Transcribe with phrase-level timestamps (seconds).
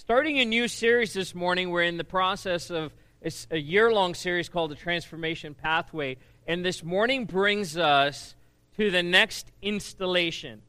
[0.00, 1.68] starting a new series this morning.
[1.68, 2.90] We're in the process of
[3.50, 6.16] a year long series called the Transformation Pathway.
[6.46, 8.34] And this morning brings us
[8.78, 10.62] to the next installation.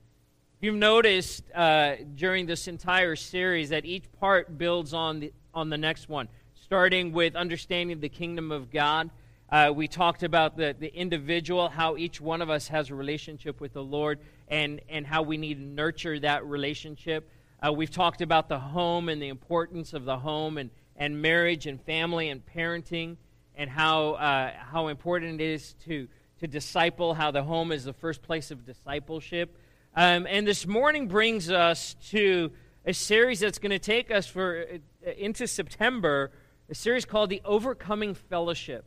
[0.59, 5.77] You've noticed uh, during this entire series that each part builds on the, on the
[5.77, 6.27] next one,
[6.65, 9.11] starting with understanding the kingdom of God.
[9.49, 13.61] Uh, we talked about the, the individual, how each one of us has a relationship
[13.61, 14.19] with the Lord,
[14.49, 17.29] and, and how we need to nurture that relationship.
[17.63, 21.67] Uh, we've talked about the home and the importance of the home and, and marriage
[21.67, 23.17] and family and parenting
[23.55, 26.07] and how, uh, how important it is to,
[26.39, 29.55] to disciple, how the home is the first place of discipleship.
[29.95, 32.51] Um, and this morning brings us to
[32.83, 34.65] a series that's going to take us for,
[35.05, 36.31] uh, into September,
[36.67, 38.85] a series called The Overcoming Fellowship.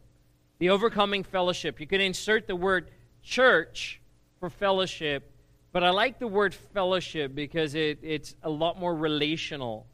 [0.59, 1.79] The Overcoming Fellowship.
[1.79, 2.91] You can insert the word
[3.23, 4.01] church
[4.41, 5.31] for fellowship
[5.75, 9.89] but I like the word fellowship because it, it's a lot more relational.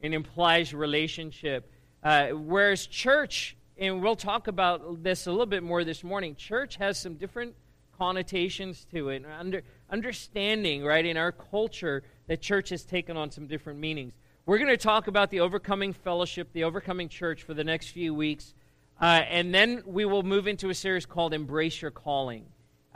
[0.00, 1.70] It implies relationship.
[2.02, 6.76] Uh, whereas church, and we'll talk about this a little bit more this morning, church
[6.76, 7.54] has some different
[7.98, 9.22] connotations to it.
[9.38, 14.14] Under, understanding, right, in our culture, that church has taken on some different meanings.
[14.46, 18.14] We're going to talk about the overcoming fellowship, the overcoming church for the next few
[18.14, 18.54] weeks.
[18.98, 22.46] Uh, and then we will move into a series called Embrace Your Calling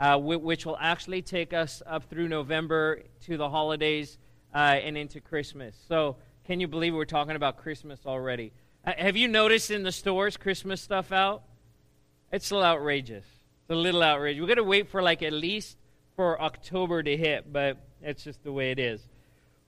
[0.03, 4.17] uh, which will actually take us up through November to the holidays
[4.53, 5.77] uh, and into Christmas.
[5.87, 8.51] So, can you believe we're talking about Christmas already?
[8.85, 11.43] Uh, have you noticed in the stores Christmas stuff out?
[12.33, 13.23] It's a little outrageous.
[13.61, 14.41] It's a little outrageous.
[14.41, 15.77] We're going to wait for like at least
[16.17, 18.99] for October to hit, but it's just the way it is.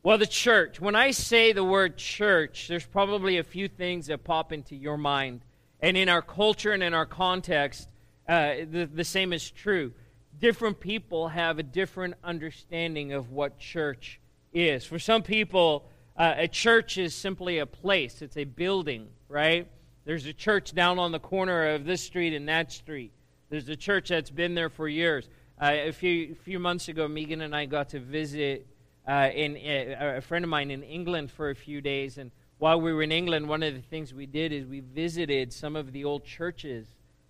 [0.03, 0.81] Well, the church.
[0.81, 4.97] When I say the word church, there's probably a few things that pop into your
[4.97, 5.45] mind.
[5.79, 7.87] And in our culture and in our context,
[8.27, 9.93] uh, the, the same is true
[10.39, 14.19] different people have a different understanding of what church
[14.53, 14.85] is.
[14.85, 15.85] For some people,
[16.17, 19.67] uh, a church is simply a place, it's a building, right?
[20.05, 23.11] There's a church down on the corner of this street and that street.
[23.49, 25.29] There's a church that's been there for years.
[25.59, 28.67] Uh, a few a few months ago, Megan and I got to visit
[29.07, 32.79] uh, in uh, a friend of mine in England for a few days, and while
[32.79, 35.91] we were in England, one of the things we did is we visited some of
[35.91, 36.87] the old churches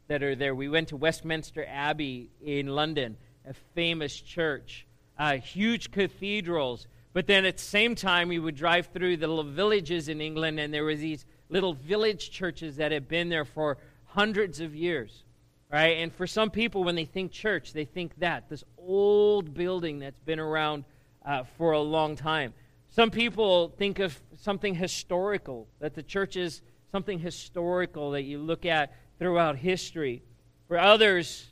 [0.07, 0.53] that are there.
[0.53, 3.17] We went to Westminster Abbey in London,
[3.47, 4.85] a famous church,
[5.17, 6.87] uh, huge cathedrals.
[7.13, 10.59] But then at the same time, we would drive through the little villages in England,
[10.59, 15.23] and there were these little village churches that had been there for hundreds of years.
[15.71, 15.97] Right?
[15.97, 20.19] And for some people, when they think church, they think that this old building that's
[20.19, 20.85] been around
[21.25, 22.53] uh, for a long time.
[22.89, 26.61] Some people think of something historical, that the church is
[26.91, 30.21] something historical that you look at throughout history.
[30.67, 31.47] For others,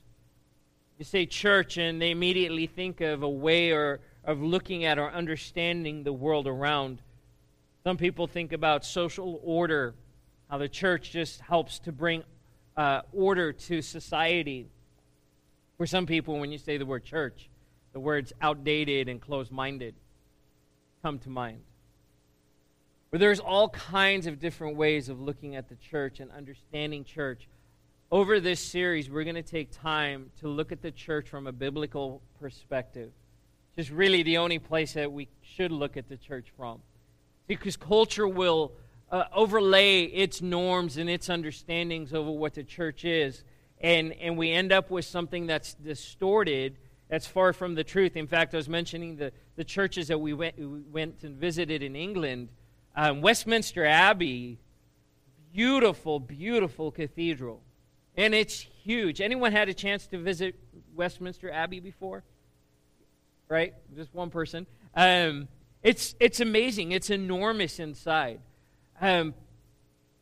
[0.98, 5.12] you say church, and they immediately think of a way or of looking at or
[5.12, 7.02] understanding the world around.
[7.84, 9.96] Some people think about social order,
[10.50, 12.24] how the church just helps to bring
[12.78, 14.70] uh, order to society.
[15.78, 17.50] For some people, when you say the word church,
[17.92, 19.96] the words outdated and closed minded
[21.02, 21.62] come to mind.
[23.12, 27.48] But there's all kinds of different ways of looking at the church and understanding church
[28.14, 31.52] over this series, we're going to take time to look at the church from a
[31.52, 33.12] biblical perspective.
[33.76, 36.80] Just really the only place that we should look at the church from.
[37.48, 38.74] Because culture will
[39.12, 43.44] uh, overlay its norms and its understandings over what the church is.
[43.82, 46.78] And, and we end up with something that's distorted,
[47.10, 48.16] that's far from the truth.
[48.16, 51.82] In fact, I was mentioning the, the churches that we went, we went and visited
[51.82, 52.50] in England.
[52.96, 54.60] Um, Westminster Abbey,
[55.52, 57.64] beautiful, beautiful cathedral
[58.16, 59.22] and it's huge.
[59.22, 60.56] Anyone had a chance to visit
[60.96, 62.24] Westminster Abbey before?
[63.50, 63.74] Right?
[63.96, 64.68] Just one person.
[64.96, 65.48] Um,
[65.82, 66.92] it's, it's amazing.
[66.92, 68.40] It's enormous inside.
[69.02, 69.34] Um,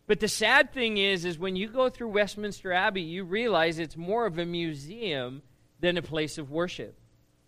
[0.07, 3.95] but the sad thing is, is when you go through Westminster Abbey, you realize it's
[3.95, 5.41] more of a museum
[5.79, 6.97] than a place of worship.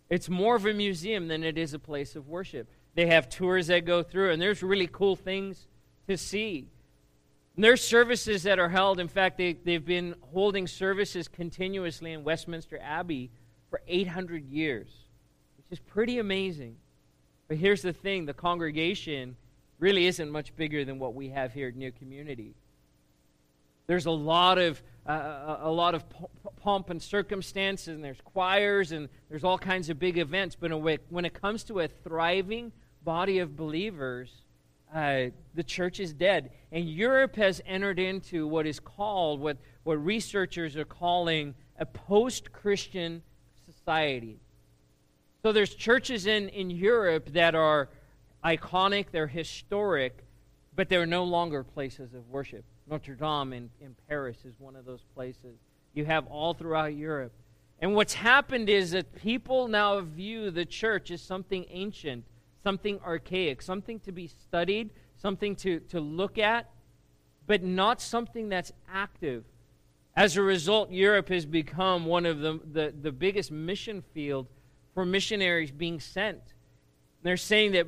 [0.09, 2.69] It's more of a museum than it is a place of worship.
[2.95, 5.67] They have tours that go through, and there's really cool things
[6.07, 6.69] to see.
[7.55, 8.99] And there's services that are held.
[8.99, 13.29] In fact, they, they've been holding services continuously in Westminster Abbey
[13.69, 14.89] for 800 years,
[15.57, 16.77] which is pretty amazing.
[17.47, 19.35] But here's the thing the congregation
[19.77, 22.55] really isn't much bigger than what we have here at New Community.
[23.85, 26.05] There's a lot of uh, a lot of
[26.61, 30.55] pomp and circumstance, and there's choirs, and there's all kinds of big events.
[30.55, 32.71] But when it comes to a thriving
[33.03, 34.29] body of believers,
[34.93, 35.25] uh,
[35.55, 36.51] the church is dead.
[36.71, 42.51] And Europe has entered into what is called, what, what researchers are calling a post
[42.51, 43.23] Christian
[43.65, 44.39] society.
[45.41, 47.89] So there's churches in, in Europe that are
[48.45, 50.23] iconic, they're historic,
[50.75, 52.63] but they're no longer places of worship.
[52.87, 55.57] Notre Dame in, in Paris is one of those places.
[55.93, 57.33] You have all throughout Europe.
[57.79, 62.23] And what's happened is that people now view the church as something ancient,
[62.63, 66.69] something archaic, something to be studied, something to, to look at,
[67.45, 69.43] but not something that's active.
[70.15, 74.47] As a result, Europe has become one of the, the, the biggest mission field
[74.93, 76.41] for missionaries being sent.
[77.23, 77.87] They're saying that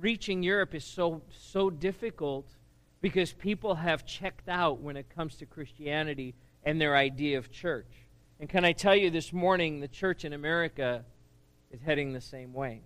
[0.00, 2.48] reaching Europe is so, so difficult
[3.00, 7.92] because people have checked out when it comes to Christianity and their idea of church.
[8.40, 11.04] And can I tell you this morning, the church in America
[11.70, 12.82] is heading the same way.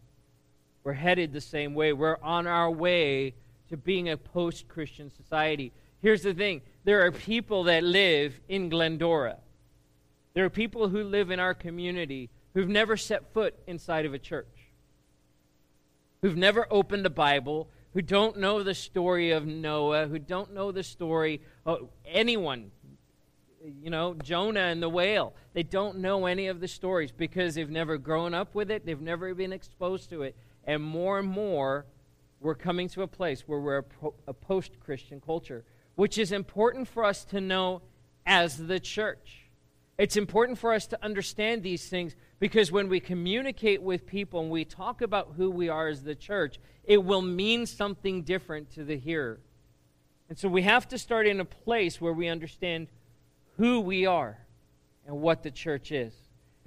[0.88, 1.92] We're headed the same way.
[1.92, 3.34] We're on our way
[3.68, 5.70] to being a post Christian society.
[6.00, 9.36] Here's the thing there are people that live in Glendora,
[10.32, 14.18] there are people who live in our community who've never set foot inside of a
[14.18, 14.70] church,
[16.22, 20.72] who've never opened a Bible, who don't know the story of Noah, who don't know
[20.72, 22.70] the story of anyone,
[23.82, 25.34] you know, Jonah and the whale.
[25.52, 28.98] They don't know any of the stories because they've never grown up with it, they've
[28.98, 30.34] never been exposed to it.
[30.68, 31.86] And more and more,
[32.40, 36.30] we're coming to a place where we're a, pro- a post Christian culture, which is
[36.30, 37.80] important for us to know
[38.26, 39.46] as the church.
[39.96, 44.50] It's important for us to understand these things because when we communicate with people and
[44.50, 48.84] we talk about who we are as the church, it will mean something different to
[48.84, 49.40] the hearer.
[50.28, 52.88] And so we have to start in a place where we understand
[53.56, 54.36] who we are
[55.06, 56.12] and what the church is.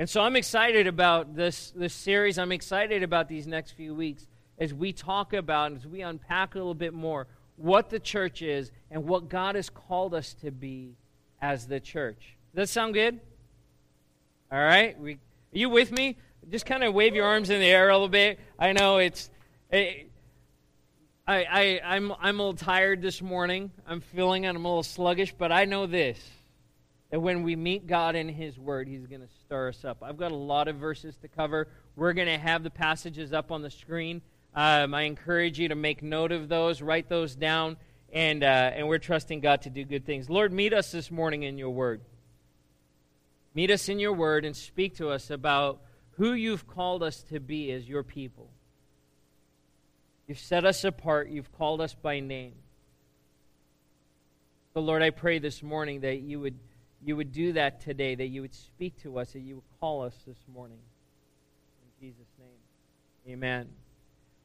[0.02, 2.40] And so I'm excited about this, this series.
[2.40, 4.26] I'm excited about these next few weeks
[4.58, 8.42] as we talk about, and as we unpack a little bit more what the church
[8.42, 10.96] is and what God has called us to be
[11.40, 12.36] as the church.
[12.56, 13.20] Does that sound good?
[14.52, 15.00] All right?
[15.00, 15.18] We, are
[15.52, 16.18] you with me?
[16.50, 18.40] Just kind of wave your arms in the air a little bit.
[18.58, 19.30] I know it's.
[19.70, 20.10] It,
[21.28, 23.70] I, I, I'm, I'm a little tired this morning.
[23.86, 24.50] I'm feeling it.
[24.50, 26.20] I'm a little sluggish, but I know this
[27.12, 30.02] that when we meet God in His Word, He's going to stir us up.
[30.02, 31.68] I've got a lot of verses to cover.
[31.96, 34.22] We're going to have the passages up on the screen.
[34.56, 37.78] Um, I encourage you to make note of those, write those down,
[38.14, 40.30] and, uh, and we're trusting God to do good things.
[40.30, 42.02] Lord, meet us this morning in your Word.
[43.54, 45.82] Meet us in your Word and speak to us about
[46.12, 48.50] who you've called us to be as your people.
[50.28, 52.54] You've set us apart, you've called us by name.
[54.74, 56.58] So, Lord, I pray this morning that you would
[57.04, 60.04] you would do that today, that you would speak to us, that you would call
[60.04, 60.80] us this morning.
[61.84, 63.70] In Jesus' name, amen.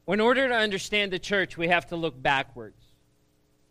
[0.07, 2.81] In order to understand the church, we have to look backwards.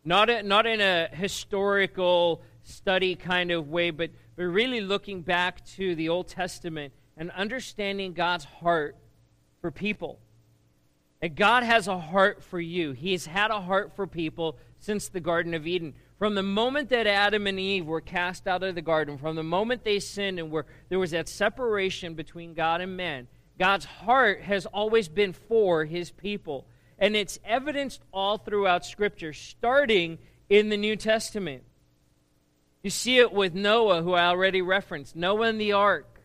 [0.05, 5.65] Not, a, not in a historical study kind of way, but, but really looking back
[5.75, 8.95] to the Old Testament and understanding God's heart
[9.59, 10.19] for people.
[11.21, 12.91] And God has a heart for you.
[12.91, 15.95] He's had a heart for people since the Garden of Eden.
[16.17, 19.43] From the moment that Adam and Eve were cast out of the garden, from the
[19.43, 23.27] moment they sinned and were, there was that separation between God and man,
[23.59, 26.65] God's heart has always been for his people.
[26.99, 30.17] And it's evidenced all throughout Scripture, starting
[30.49, 31.63] in the New Testament.
[32.81, 36.19] You see it with Noah, who I already referenced Noah and the ark.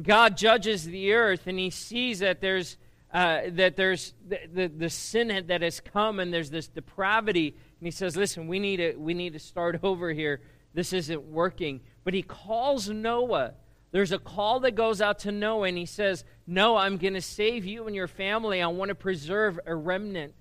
[0.00, 2.78] God judges the earth, and he sees that there's,
[3.12, 7.92] uh, that there's the, the, the sin that has come, and there's this depravity and
[7.92, 10.40] he says, Listen, we need, to, we need to start over here.
[10.72, 11.82] This isn't working.
[12.02, 13.52] But he calls Noah.
[13.90, 17.20] There's a call that goes out to Noah, and he says, No, I'm going to
[17.20, 18.62] save you and your family.
[18.62, 20.32] I want to preserve a remnant.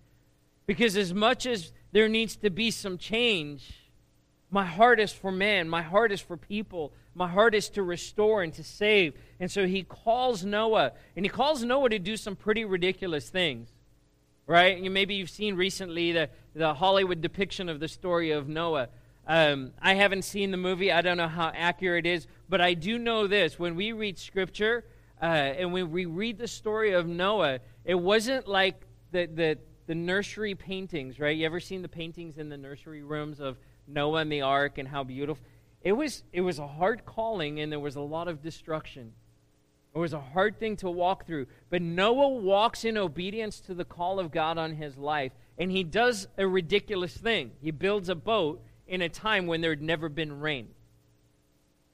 [0.68, 3.92] Because as much as there needs to be some change,
[4.50, 8.42] my heart is for man, my heart is for people, my heart is to restore
[8.42, 9.16] and to save.
[9.42, 13.68] And so he calls Noah, and he calls Noah to do some pretty ridiculous things
[14.46, 14.78] right?
[14.78, 18.90] You, maybe you've seen recently the, the Hollywood depiction of the story of Noah.
[19.26, 20.92] Um, I haven't seen the movie.
[20.92, 23.58] I don't know how accurate it is, but I do know this.
[23.58, 24.86] When we read Scripture
[25.22, 28.82] uh, and when we read the story of Noah, it wasn't like
[29.12, 29.58] the, the,
[29.88, 31.36] the nursery paintings, right?
[31.36, 33.58] You ever seen the paintings in the nursery rooms of
[33.88, 35.44] Noah and the ark and how beautiful?
[35.82, 39.14] It was, it was a hard calling, and there was a lot of destruction.
[39.94, 41.48] It was a hard thing to walk through.
[41.70, 45.84] But Noah walks in obedience to the call of God on his life, and he
[45.84, 47.52] does a ridiculous thing.
[47.62, 50.70] He builds a boat in a time when there had never been rain.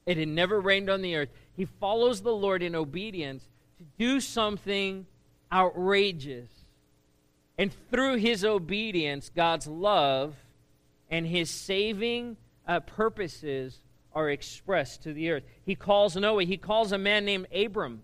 [0.06, 1.30] It had never rained on the earth.
[1.56, 3.48] He follows the Lord in obedience
[3.78, 5.06] to do something
[5.52, 6.50] outrageous.
[7.58, 10.36] And through his obedience, God's love
[11.10, 12.38] and his saving
[12.68, 13.80] uh, purposes
[14.14, 15.44] are expressed to the earth.
[15.66, 18.02] He calls Noah, he calls a man named Abram,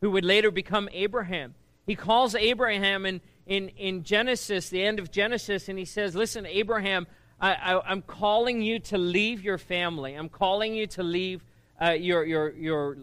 [0.00, 1.54] who would later become Abraham.
[1.86, 6.46] He calls Abraham and, in, in Genesis, the end of Genesis, and he says, Listen,
[6.46, 7.06] Abraham,
[7.40, 10.14] I, am calling you to leave your family.
[10.14, 11.44] I'm calling you to leave
[11.80, 12.96] uh, your, your, your,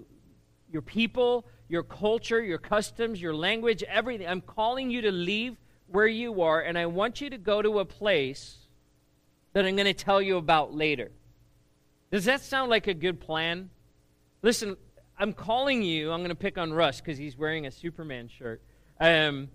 [0.72, 4.28] your people, your culture, your customs, your language, everything.
[4.28, 5.58] I'm calling you to leave
[5.88, 8.58] where you are, and I want you to go to a place
[9.54, 11.12] that I'm going to tell you about later.
[12.12, 13.70] Does that sound like a good plan?
[14.42, 14.76] Listen,
[15.20, 16.12] I'm calling you.
[16.12, 18.62] I'm going to pick on Russ because he's wearing a Superman shirt.
[19.00, 19.50] Um,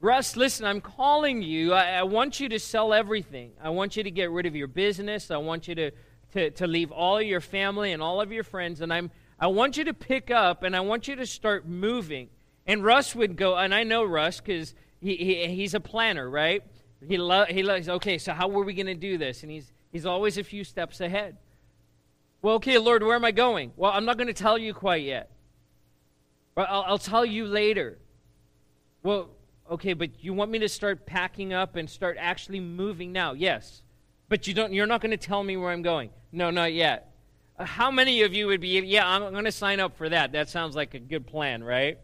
[0.00, 1.74] Russ, listen, I'm calling you.
[1.74, 3.52] I, I, want you to sell everything.
[3.62, 5.30] I want you to get rid of your business.
[5.30, 5.90] I want you to,
[6.32, 8.80] to, to leave all of your family and all of your friends.
[8.80, 12.30] And I'm, I want you to pick up and I want you to start moving.
[12.66, 16.62] And Russ would go, and I know Russ because he, he, he's a planner, right?
[17.06, 19.42] He, lo- he loves, okay, so how are we going to do this?
[19.42, 21.36] And he's, he's always a few steps ahead.
[22.40, 23.72] Well, okay, Lord, where am I going?
[23.76, 25.30] Well, I'm not going to tell you quite yet.
[26.54, 27.98] But I'll, I'll tell you later.
[29.02, 29.30] Well,
[29.70, 33.32] okay, but you want me to start packing up and start actually moving now?
[33.32, 33.82] Yes.
[34.28, 36.10] But you don't, you're not going to tell me where I'm going.
[36.32, 37.12] No, not yet.
[37.58, 40.32] Uh, how many of you would be, yeah, I'm going to sign up for that?
[40.32, 41.98] That sounds like a good plan, right?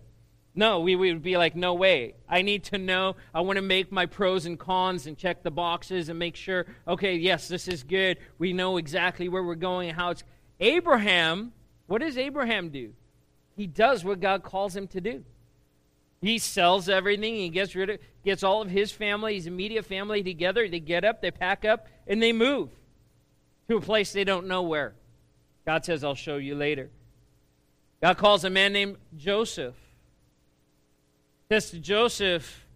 [0.54, 2.14] No, we would be like, no way.
[2.28, 3.16] I need to know.
[3.34, 6.66] I want to make my pros and cons and check the boxes and make sure,
[6.88, 8.16] okay, yes, this is good.
[8.38, 10.24] We know exactly where we're going and how it's.
[10.58, 11.52] Abraham,
[11.86, 12.94] what does Abraham do?
[13.54, 15.24] He does what God calls him to do.
[16.22, 17.34] He sells everything.
[17.34, 20.68] He gets rid of, gets all of his family, his immediate family together.
[20.68, 22.70] They get up, they pack up, and they move
[23.68, 24.94] to a place they don't know where.
[25.64, 26.90] God says, I'll show you later.
[28.02, 29.74] God calls a man named Joseph
[31.48, 32.66] says to Joseph,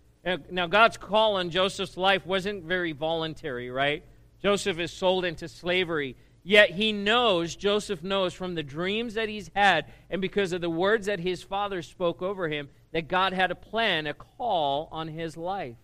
[0.50, 4.04] now God's call on Joseph's life wasn't very voluntary, right?
[4.42, 6.16] Joseph is sold into slavery.
[6.42, 10.70] Yet he knows, Joseph knows from the dreams that he's had and because of the
[10.70, 15.09] words that his father spoke over him, that God had a plan, a call on
[15.09, 15.76] his life.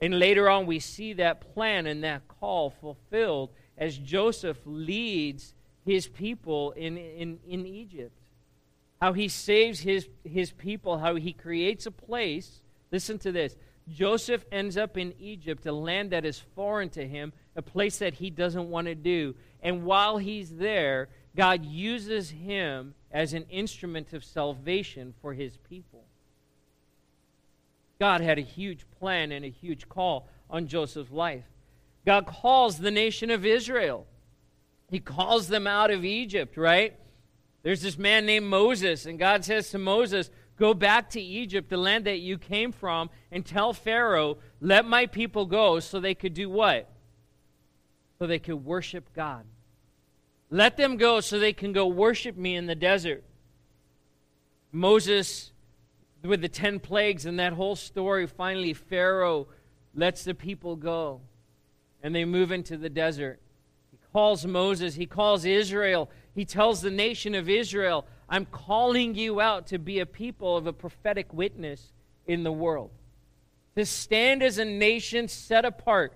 [0.00, 6.08] And later on, we see that plan and that call fulfilled as Joseph leads his
[6.08, 8.16] people in, in, in Egypt
[9.04, 12.62] how he saves his, his people, how he creates a place.
[12.90, 13.54] Listen to this.
[13.86, 18.14] Joseph ends up in Egypt, a land that is foreign to him, a place that
[18.14, 19.34] he doesn't want to do.
[19.62, 26.03] And while he's there, God uses him as an instrument of salvation for his people.
[27.98, 31.44] God had a huge plan and a huge call on Joseph's life.
[32.04, 34.06] God calls the nation of Israel.
[34.90, 36.98] He calls them out of Egypt, right?
[37.62, 41.76] There's this man named Moses, and God says to Moses, Go back to Egypt, the
[41.76, 46.34] land that you came from, and tell Pharaoh, Let my people go so they could
[46.34, 46.90] do what?
[48.18, 49.44] So they could worship God.
[50.50, 53.24] Let them go so they can go worship me in the desert.
[54.70, 55.52] Moses,
[56.24, 59.46] with the ten plagues and that whole story, finally, Pharaoh
[59.94, 61.20] lets the people go,
[62.02, 63.40] and they move into the desert.
[63.90, 69.40] He calls Moses, he calls Israel he tells the nation of Israel, I'm calling you
[69.40, 71.92] out to be a people of a prophetic witness
[72.26, 72.90] in the world.
[73.76, 76.12] To stand as a nation set apart,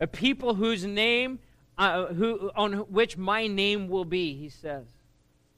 [0.00, 1.38] a people whose name,
[1.78, 4.86] uh, who, on which my name will be, he says.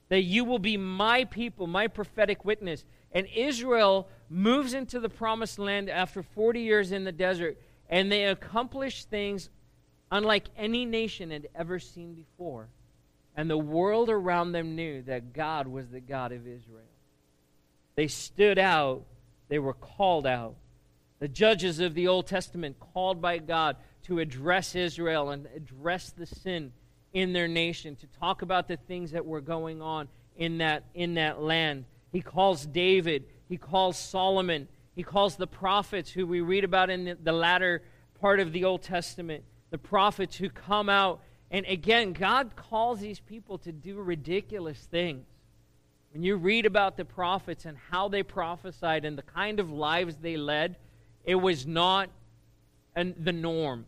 [0.09, 2.85] That you will be my people, my prophetic witness.
[3.12, 8.25] And Israel moves into the promised land after 40 years in the desert, and they
[8.25, 9.50] accomplish things
[10.11, 12.69] unlike any nation had ever seen before.
[13.37, 16.85] And the world around them knew that God was the God of Israel.
[17.95, 19.04] They stood out,
[19.49, 20.57] they were called out.
[21.19, 26.26] The judges of the Old Testament called by God to address Israel and address the
[26.26, 26.73] sin
[27.12, 31.14] in their nation, to talk about the things that were going on in that, in
[31.14, 31.85] that land.
[32.12, 37.04] He calls David, he calls Solomon, he calls the prophets who we read about in
[37.04, 37.83] the, the latter
[38.21, 41.21] part of the Old Testament, the prophets who come out
[41.52, 45.26] and again, God calls these people to do ridiculous things.
[46.12, 50.16] When you read about the prophets and how they prophesied and the kind of lives
[50.16, 50.76] they led,
[51.25, 52.09] it was not
[52.97, 53.85] an, the norm.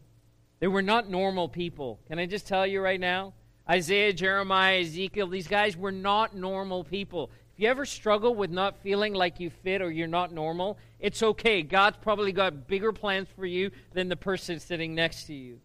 [0.61, 2.01] They were not normal people.
[2.07, 3.33] Can I just tell you right now?
[3.69, 7.31] Isaiah, Jeremiah, Ezekiel, these guys were not normal people.
[7.55, 11.23] If you ever struggle with not feeling like you fit or you're not normal, it's
[11.23, 11.63] okay.
[11.63, 15.61] God's probably got bigger plans for you than the person sitting next to you.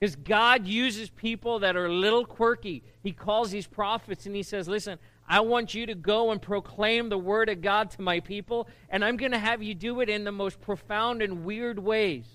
[0.00, 2.82] Because God uses people that are a little quirky.
[3.04, 4.98] He calls these prophets and he says, Listen,
[5.28, 9.04] I want you to go and proclaim the word of God to my people, and
[9.04, 12.26] I'm going to have you do it in the most profound and weird ways.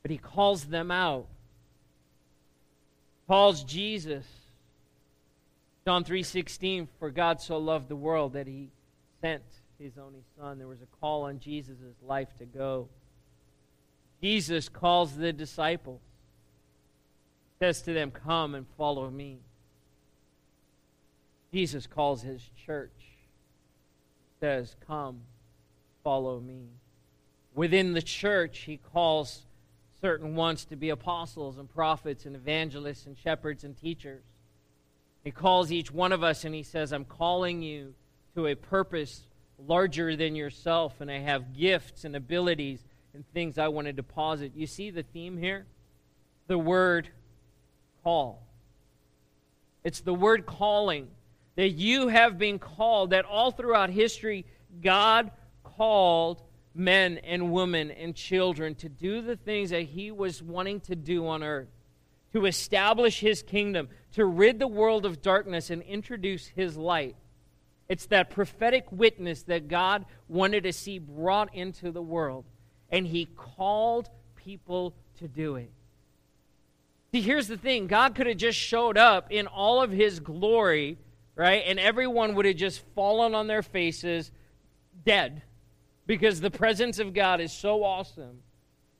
[0.00, 1.26] But he calls them out.
[3.28, 4.24] Calls Jesus.
[5.84, 8.70] John 3:16 for God so loved the world that he
[9.20, 9.42] sent
[9.78, 10.58] his only son.
[10.58, 12.88] There was a call on Jesus' life to go.
[14.22, 16.00] Jesus calls the disciples,
[17.58, 19.40] says to them, Come and follow me.
[21.52, 23.18] Jesus calls his church,
[24.40, 25.20] says, Come,
[26.02, 26.68] follow me.
[27.54, 29.42] Within the church, he calls
[30.00, 34.24] certain ones to be apostles and prophets and evangelists and shepherds and teachers.
[35.24, 37.94] He calls each one of us and he says, I'm calling you
[38.34, 39.26] to a purpose
[39.58, 44.52] larger than yourself, and I have gifts and abilities and things I want to deposit.
[44.54, 45.66] You see the theme here?
[46.46, 47.08] The word
[48.02, 48.46] call.
[49.82, 51.08] It's the word calling
[51.56, 54.44] that you have been called, that all throughout history,
[54.82, 55.30] God
[55.62, 56.42] called
[56.74, 61.28] men and women and children to do the things that He was wanting to do
[61.28, 61.68] on earth,
[62.32, 67.16] to establish His kingdom, to rid the world of darkness and introduce His light.
[67.88, 72.44] It's that prophetic witness that God wanted to see brought into the world,
[72.90, 75.70] and He called people to do it.
[77.12, 80.98] See, here's the thing God could have just showed up in all of His glory
[81.36, 81.62] right?
[81.66, 84.30] And everyone would have just fallen on their faces
[85.04, 85.42] dead
[86.06, 88.38] because the presence of God is so awesome.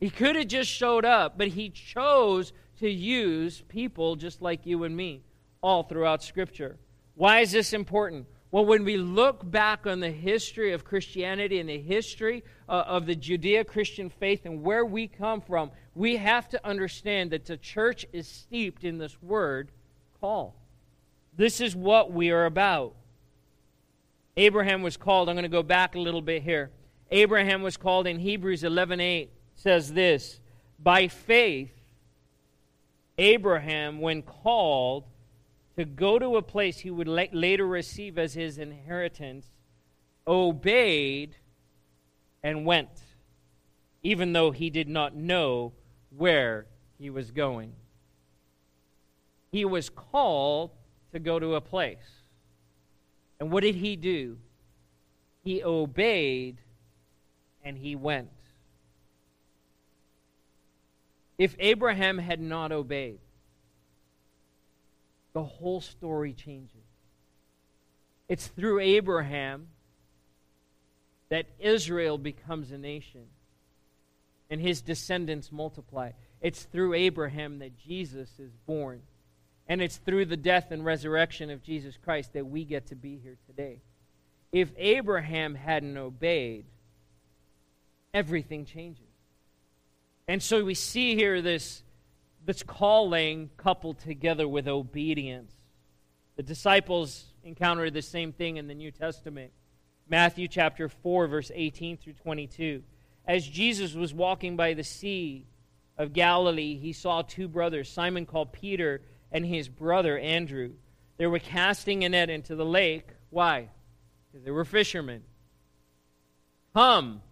[0.01, 4.85] He could have just showed up, but he chose to use people just like you
[4.85, 5.23] and me
[5.63, 6.77] all throughout Scripture.
[7.15, 8.27] Why is this important?
[8.51, 13.07] Well, when we look back on the history of Christianity and the history uh, of
[13.07, 17.57] the Judeo Christian faith and where we come from, we have to understand that the
[17.57, 19.73] church is steeped in this word
[20.21, 20.55] call.
[21.37, 22.95] This is what we are about.
[24.37, 25.29] Abraham was called.
[25.29, 26.71] I'm going to go back a little bit here.
[27.11, 30.41] Abraham was called in Hebrews 11:8 says this,
[30.79, 31.74] by faith
[33.19, 35.05] Abraham when called
[35.77, 39.47] to go to a place he would la- later receive as his inheritance
[40.27, 41.37] obeyed
[42.43, 42.89] and went
[44.05, 45.73] even though he did not know
[46.11, 46.67] where
[46.99, 47.73] he was going.
[49.51, 50.71] He was called
[51.13, 52.23] to go to a place.
[53.41, 54.39] And what did he do?
[55.43, 56.59] He obeyed
[57.65, 58.29] and he went.
[61.45, 63.19] If Abraham had not obeyed,
[65.35, 66.87] the whole story changes.
[68.31, 69.67] It's through Abraham
[71.29, 73.27] that Israel becomes a nation
[74.49, 76.13] and his descendants multiply.
[76.41, 79.03] It's through Abraham that Jesus is born.
[79.69, 83.19] And it's through the death and resurrection of Jesus Christ that we get to be
[83.23, 83.83] here today.
[84.51, 86.65] If Abraham hadn't obeyed,
[88.15, 89.14] everything changes.
[90.27, 91.83] And so we see here this,
[92.45, 95.53] this calling coupled together with obedience.
[96.37, 99.53] The disciples encountered the same thing in the New Testament.
[100.09, 102.83] Matthew chapter 4, verse 18 through 22.
[103.27, 105.47] As Jesus was walking by the sea
[105.97, 110.73] of Galilee, he saw two brothers, Simon called Peter and his brother Andrew.
[111.17, 113.09] They were casting a net into the lake.
[113.31, 113.69] Why?
[114.31, 115.23] Because they were fishermen.
[116.75, 117.23] Come,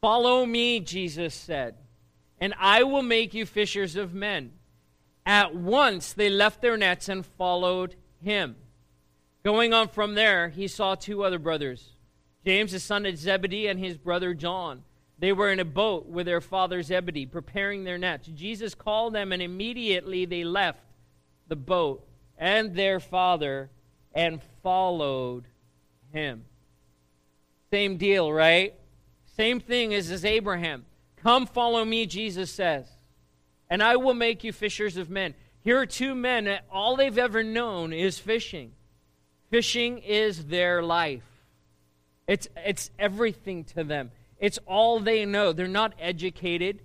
[0.00, 1.76] follow me, Jesus said,
[2.44, 4.52] and I will make you fishers of men.
[5.24, 8.56] At once they left their nets and followed him.
[9.42, 11.92] Going on from there, he saw two other brothers
[12.44, 14.82] James, the son of Zebedee, and his brother John.
[15.18, 18.28] They were in a boat with their father Zebedee, preparing their nets.
[18.34, 20.84] Jesus called them, and immediately they left
[21.48, 23.70] the boat and their father
[24.12, 25.46] and followed
[26.12, 26.44] him.
[27.72, 28.74] Same deal, right?
[29.34, 30.84] Same thing as, as Abraham.
[31.24, 32.86] Come follow me, Jesus says,
[33.70, 35.34] and I will make you fishers of men.
[35.62, 38.72] Here are two men all they've ever known is fishing.
[39.50, 41.24] Fishing is their life.
[42.28, 44.10] It's, it's everything to them.
[44.38, 45.54] It's all they know.
[45.54, 46.82] They're not educated.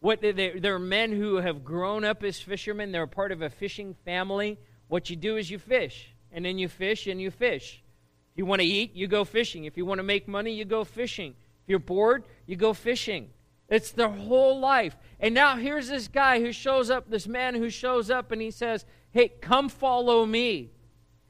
[0.00, 2.92] What they're men who have grown up as fishermen.
[2.92, 4.58] They're part of a fishing family.
[4.88, 7.82] What you do is you fish, and then you fish and you fish.
[8.32, 9.66] If you want to eat, you go fishing.
[9.66, 11.34] If you want to make money, you go fishing.
[11.64, 13.28] If you're bored, you go fishing.
[13.72, 14.98] It's their whole life.
[15.18, 18.50] And now here's this guy who shows up, this man who shows up, and he
[18.50, 20.72] says, Hey, come follow me.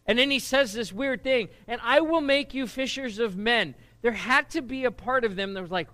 [0.07, 3.77] And then he says this weird thing, and I will make you fishers of men.
[4.03, 5.87] There had to be a part of them that was like,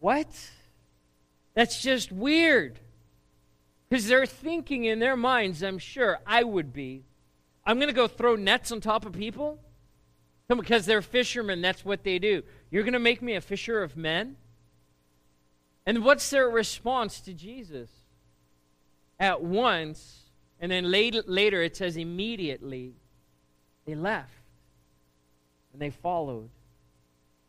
[0.00, 0.26] What?
[1.54, 2.80] That's just weird.
[3.88, 7.04] Because they're thinking in their minds, I'm sure I would be,
[7.64, 9.60] I'm going to go throw nets on top of people?
[10.48, 12.42] Because they're fishermen, that's what they do.
[12.72, 14.36] You're going to make me a fisher of men?
[15.86, 17.90] And what's their response to Jesus?
[19.18, 22.94] At once, and then later, later it says immediately,
[23.84, 24.30] they left
[25.72, 26.50] and they followed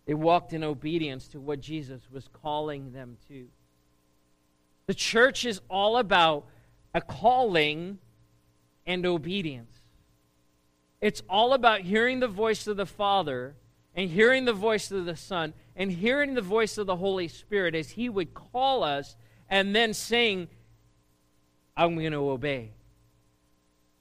[0.05, 3.47] They walked in obedience to what Jesus was calling them to.
[4.87, 6.45] The church is all about
[6.93, 7.99] a calling
[8.85, 9.77] and obedience.
[10.99, 13.55] It's all about hearing the voice of the Father
[13.95, 17.75] and hearing the voice of the Son and hearing the voice of the Holy Spirit
[17.75, 19.15] as He would call us
[19.49, 20.47] and then saying,
[21.75, 22.71] I'm going to obey.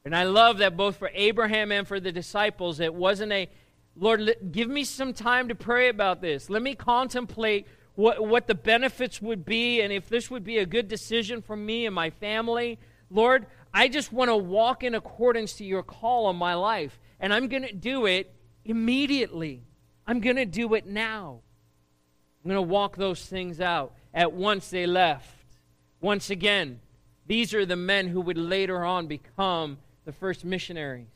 [0.04, 3.48] And I love that both for Abraham and for the disciples, it wasn't a,
[3.96, 6.50] Lord, give me some time to pray about this.
[6.50, 10.66] Let me contemplate what, what the benefits would be and if this would be a
[10.66, 12.78] good decision for me and my family.
[13.10, 16.98] Lord, I just want to walk in accordance to your call on my life.
[17.20, 19.62] And I'm going to do it immediately.
[20.06, 21.40] I'm going to do it now.
[22.42, 23.94] I'm going to walk those things out.
[24.12, 25.28] At once they left.
[26.00, 26.80] Once again,
[27.26, 31.06] these are the men who would later on become the first missionaries.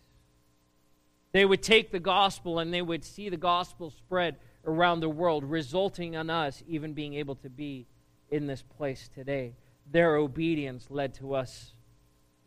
[1.33, 5.45] They would take the gospel and they would see the gospel spread around the world,
[5.45, 7.87] resulting in us even being able to be
[8.31, 9.55] in this place today.
[9.91, 11.75] Their obedience led to us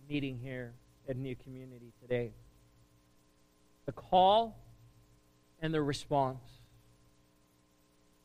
[0.10, 0.74] meeting here
[1.08, 2.34] at New Community today.
[3.86, 4.58] The call
[5.62, 6.42] and the response.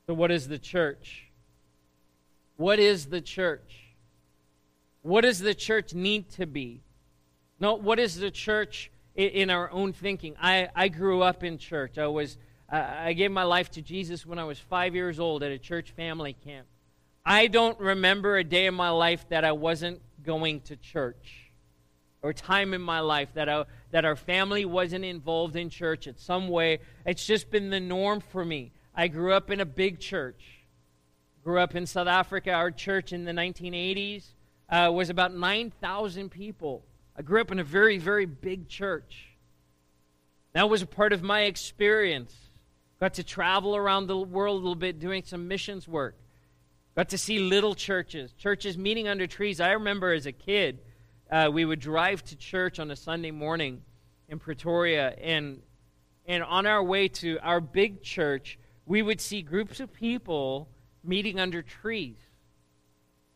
[0.06, 1.28] So, what is the church?
[2.56, 3.94] What is the church?
[5.02, 6.82] What does the church need to be?
[7.60, 10.34] No, what is the church in, in our own thinking?
[10.40, 11.98] I, I grew up in church.
[11.98, 12.36] I was
[12.70, 15.92] I gave my life to Jesus when I was five years old at a church
[15.92, 16.66] family camp.
[17.24, 21.50] I don't remember a day in my life that I wasn't going to church
[22.22, 26.16] or time in my life that, I, that our family wasn't involved in church in
[26.16, 26.80] some way.
[27.04, 28.72] It's just been the norm for me.
[28.94, 30.42] I grew up in a big church.
[31.42, 32.52] Grew up in South Africa.
[32.52, 34.24] Our church in the 1980s
[34.68, 36.85] uh, was about 9,000 people.
[37.16, 39.30] I grew up in a very, very big church.
[40.52, 42.35] That was a part of my experience.
[43.00, 46.16] Got to travel around the world a little bit doing some missions work.
[46.94, 49.61] Got to see little churches, churches meeting under trees.
[49.61, 50.78] I remember as a kid,
[51.28, 53.83] uh, we would drive to church on a Sunday morning
[54.28, 55.61] in Pretoria, and,
[56.26, 60.68] and on our way to our big church, we would see groups of people
[61.03, 62.18] meeting under trees,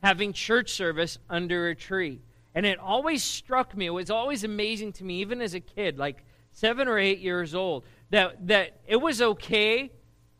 [0.02, 2.20] having church service under a tree.
[2.54, 5.98] And it always struck me, it was always amazing to me, even as a kid,
[5.98, 9.92] like seven or eight years old, that, that it was okay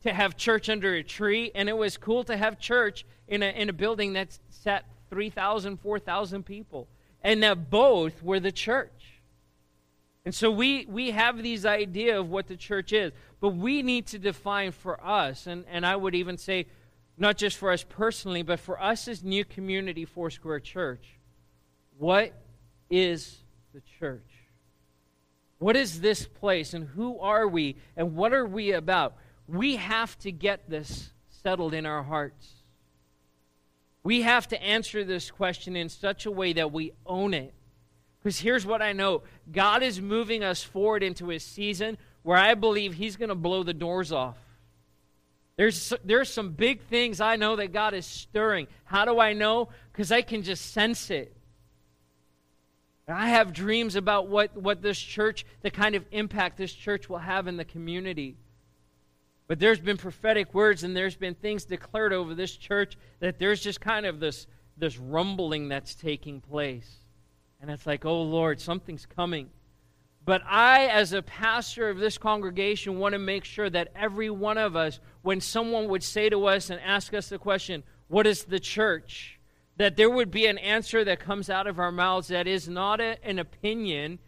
[0.02, 3.46] to have church under a tree, and it was cool to have church in a,
[3.46, 6.88] in a building that sat 3,000, 4,000 people,
[7.22, 8.90] and that both were the church.
[10.28, 14.08] And so we, we have these idea of what the church is, but we need
[14.08, 16.66] to define for us, and, and I would even say,
[17.16, 21.18] not just for us personally, but for us as New Community Foursquare Church,
[21.96, 22.34] what
[22.90, 23.38] is
[23.72, 24.28] the church?
[25.60, 29.16] What is this place and who are we and what are we about?
[29.46, 32.52] We have to get this settled in our hearts.
[34.02, 37.54] We have to answer this question in such a way that we own it.
[38.28, 42.52] Because here's what I know God is moving us forward into a season where I
[42.52, 44.36] believe He's going to blow the doors off.
[45.56, 48.66] There's, there's some big things I know that God is stirring.
[48.84, 49.70] How do I know?
[49.90, 51.34] Because I can just sense it.
[53.08, 57.16] I have dreams about what, what this church, the kind of impact this church will
[57.16, 58.36] have in the community.
[59.46, 63.62] But there's been prophetic words and there's been things declared over this church that there's
[63.62, 66.97] just kind of this, this rumbling that's taking place.
[67.60, 69.50] And it's like, oh Lord, something's coming.
[70.24, 74.58] But I, as a pastor of this congregation, want to make sure that every one
[74.58, 78.44] of us, when someone would say to us and ask us the question, What is
[78.44, 79.38] the church?
[79.78, 83.00] that there would be an answer that comes out of our mouths that is not
[83.00, 84.18] a, an opinion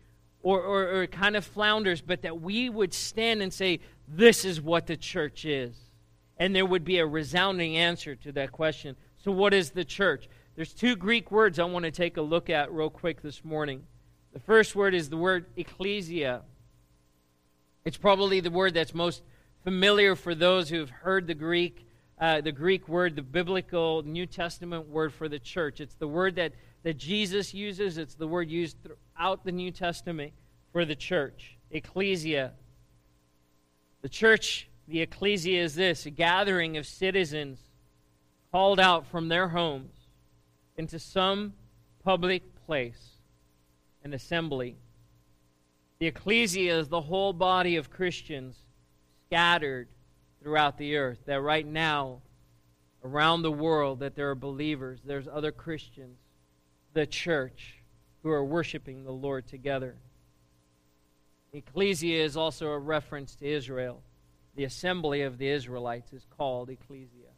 [0.42, 4.60] or, or, or kind of flounders, but that we would stand and say, This is
[4.60, 5.76] what the church is.
[6.38, 8.96] And there would be a resounding answer to that question.
[9.18, 10.28] So, what is the church?
[10.60, 13.82] There's two Greek words I want to take a look at real quick this morning.
[14.34, 16.42] The first word is the word ecclesia.
[17.86, 19.22] It's probably the word that's most
[19.64, 21.86] familiar for those who've heard the Greek
[22.20, 25.80] uh, the Greek word, the biblical New Testament word for the church.
[25.80, 30.34] It's the word that, that Jesus uses, it's the word used throughout the New Testament
[30.74, 31.56] for the church.
[31.70, 32.52] Ecclesia.
[34.02, 37.60] The church, the ecclesia, is this a gathering of citizens
[38.52, 39.99] called out from their homes
[40.80, 41.52] into some
[42.02, 43.18] public place,
[44.02, 44.78] an assembly.
[45.98, 48.56] The ecclesia is the whole body of Christians
[49.26, 49.88] scattered
[50.42, 51.18] throughout the earth.
[51.26, 52.22] That right now,
[53.04, 56.16] around the world, that there are believers, there's other Christians,
[56.94, 57.82] the church,
[58.22, 59.96] who are worshiping the Lord together.
[61.52, 64.02] Ecclesia is also a reference to Israel.
[64.56, 67.28] the assembly of the Israelites, is called ecclesia.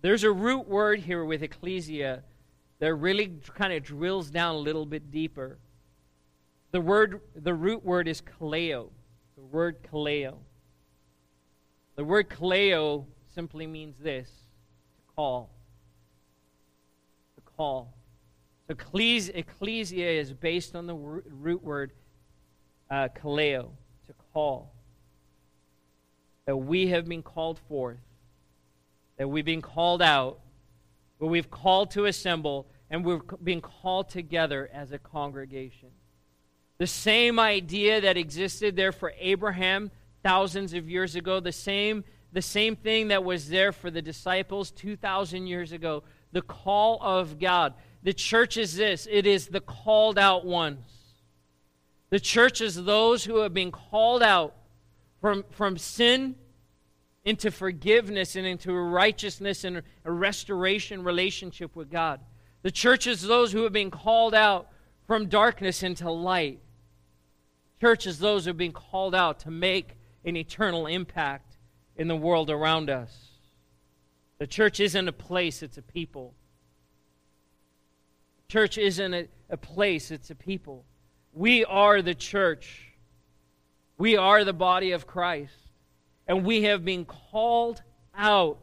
[0.00, 2.22] There's a root word here with ecclesia
[2.78, 5.58] that really kind of drills down a little bit deeper.
[6.72, 8.90] The word, the root word is kaleo.
[9.36, 10.36] The word kaleo.
[11.94, 15.50] The word kaleo simply means this to call.
[17.36, 17.94] To call.
[18.66, 21.92] So ecclesia is based on the root word
[22.90, 23.70] uh, kaleo,
[24.06, 24.72] to call.
[26.46, 27.98] That we have been called forth,
[29.18, 30.40] that we've been called out,
[31.18, 35.90] but we've called to assemble, and we're being called together as a congregation.
[36.78, 39.90] The same idea that existed there for Abraham
[40.22, 44.70] thousands of years ago, the same, the same thing that was there for the disciples
[44.72, 46.02] 2,000 years ago,
[46.32, 47.74] the call of God.
[48.02, 50.84] The church is this it is the called out ones.
[52.10, 54.54] The church is those who have been called out
[55.20, 56.36] from, from sin
[57.26, 62.20] into forgiveness and into righteousness and a restoration relationship with God.
[62.62, 64.68] The church is those who have been called out
[65.08, 66.60] from darkness into light.
[67.80, 71.56] Church is those who have been called out to make an eternal impact
[71.96, 73.12] in the world around us.
[74.38, 76.32] The church isn't a place, it's a people.
[78.48, 80.84] Church isn't a, a place, it's a people.
[81.32, 82.92] We are the church.
[83.98, 85.65] We are the body of Christ.
[86.26, 87.82] And we have been called
[88.16, 88.58] out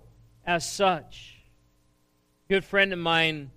[0.46, 1.38] as such.
[2.50, 3.52] A good friend of mine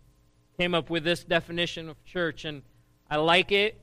[0.59, 2.63] came up with this definition of church, and
[3.11, 3.81] I like it.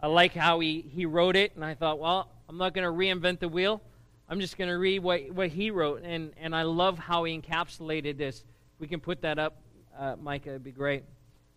[0.00, 2.90] I like how he, he wrote it, and I thought, well, I'm not going to
[2.92, 3.80] reinvent the wheel.
[4.28, 7.38] I'm just going to read what, what he wrote, and, and I love how he
[7.38, 8.38] encapsulated this.
[8.40, 9.62] If we can put that up,
[9.98, 11.04] uh, Micah, it'd be great.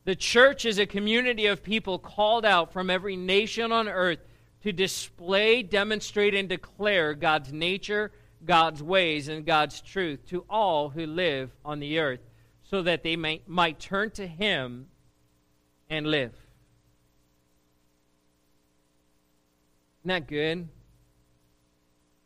[0.03, 4.19] The church is a community of people called out from every nation on earth
[4.65, 8.11] to display, demonstrate, and declare God's nature,
[8.43, 12.21] God's ways, and God's truth to all who live on the earth
[12.63, 14.87] so that they may, might turn to Him
[15.87, 16.33] and live.
[20.01, 20.67] Isn't that good?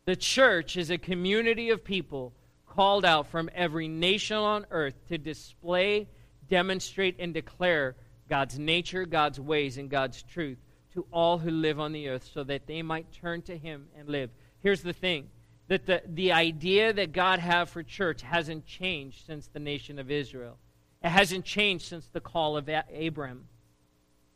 [0.06, 2.32] The church is a community of people
[2.66, 6.08] called out from every nation on earth to display,
[6.48, 7.96] demonstrate, and declare
[8.30, 10.56] God's nature, God's ways, and God's truth
[10.94, 14.08] to all who live on the earth so that they might turn to Him and
[14.08, 14.30] live.
[14.62, 15.28] Here's the thing
[15.68, 20.10] that the, the idea that God had for church hasn't changed since the nation of
[20.10, 20.56] Israel.
[21.02, 23.46] It hasn't changed since the call of Abram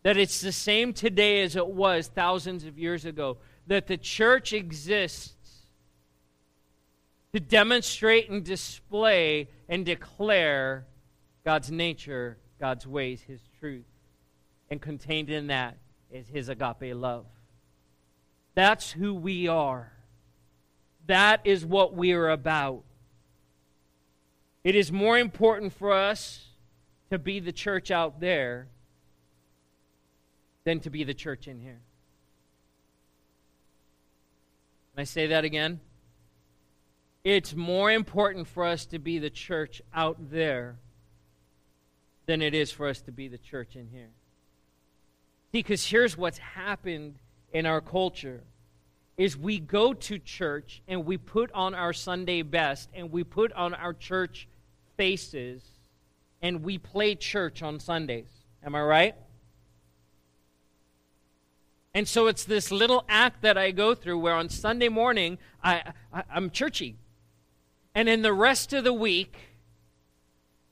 [0.05, 4.53] that it's the same today as it was thousands of years ago, that the church
[4.53, 5.33] exists
[7.33, 10.85] to demonstrate and display and declare
[11.43, 13.87] God's nature, God's ways, His truth.
[14.71, 15.77] And contained in that
[16.15, 17.27] is His agape love.
[18.55, 19.93] That's who we are.
[21.07, 22.85] That is what we are about.
[24.63, 26.47] It is more important for us
[27.11, 28.69] to be the church out there
[30.63, 31.81] than to be the church in here.
[34.95, 35.81] Can I say that again?
[37.25, 40.77] It's more important for us to be the church out there
[42.27, 44.11] than it is for us to be the church in here.
[45.55, 47.15] Because here's what's happened
[47.53, 48.43] in our culture
[49.17, 53.53] is we go to church and we put on our Sunday best and we put
[53.53, 54.49] on our church
[54.97, 55.63] faces
[56.43, 58.27] and we play church on Sundays.
[58.65, 59.15] Am I right?
[61.95, 65.93] And so it's this little act that I go through where on Sunday morning I,
[66.13, 66.97] I, am churchy.
[67.95, 69.37] And in the rest of the week,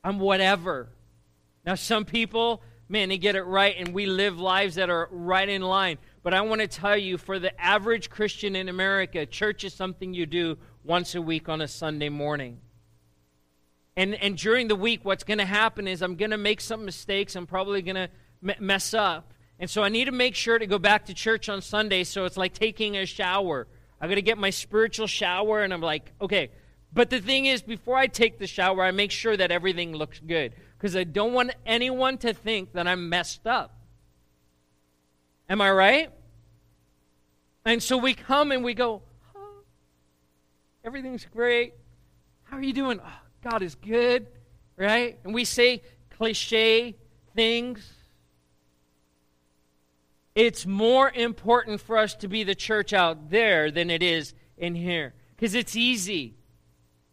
[0.03, 0.89] I'm whatever.
[1.65, 5.49] Now, some people, man, they get it right, and we live lives that are right
[5.49, 5.97] in line.
[6.23, 10.13] But I want to tell you, for the average Christian in America, church is something
[10.13, 12.61] you do once a week on a Sunday morning.
[13.97, 16.85] And, and during the week, what's going to happen is I'm going to make some
[16.85, 17.35] mistakes.
[17.35, 18.11] I'm probably going to
[18.47, 19.33] m- mess up.
[19.59, 22.05] And so I need to make sure to go back to church on Sunday.
[22.05, 23.69] So it's like taking a shower.
[24.03, 26.51] I got to get my spiritual shower, and I'm like, okay.
[26.93, 30.21] But the thing is, before I take the shower, I make sure that everything looks
[30.21, 33.73] good because I don't want anyone to think that I'm messed up.
[35.49, 36.11] Am I right?
[37.65, 39.03] And so we come and we go,
[39.37, 39.63] oh,
[40.85, 41.75] everything's great.
[42.43, 42.99] How are you doing?
[43.01, 44.27] Oh, God is good,
[44.77, 45.21] right?
[45.23, 46.97] And we say cliche
[47.37, 47.89] things.
[50.35, 54.75] It's more important for us to be the church out there than it is in
[54.75, 56.35] here because it's easy.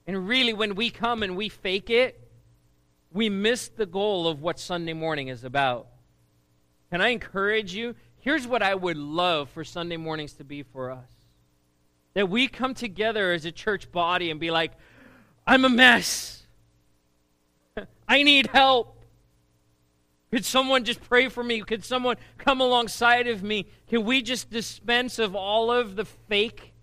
[0.07, 2.28] And really, when we come and we fake it,
[3.11, 5.87] we miss the goal of what Sunday morning is about.
[6.91, 7.95] Can I encourage you?
[8.17, 11.09] Here's what I would love for Sunday mornings to be for us
[12.13, 14.73] That we come together as a church body and be like,
[15.47, 16.43] I'm a mess.
[18.07, 18.95] I need help.
[20.31, 21.61] Could someone just pray for me?
[21.61, 23.65] Could someone come alongside of me?
[23.87, 26.73] Can we just dispense of all of the fake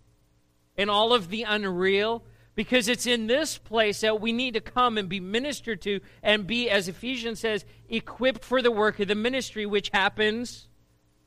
[0.77, 2.25] and all of the unreal?
[2.57, 6.47] Because it's in this place that we need to come and be ministered to and
[6.47, 10.67] be, as Ephesians says, equipped for the work of the ministry, which happens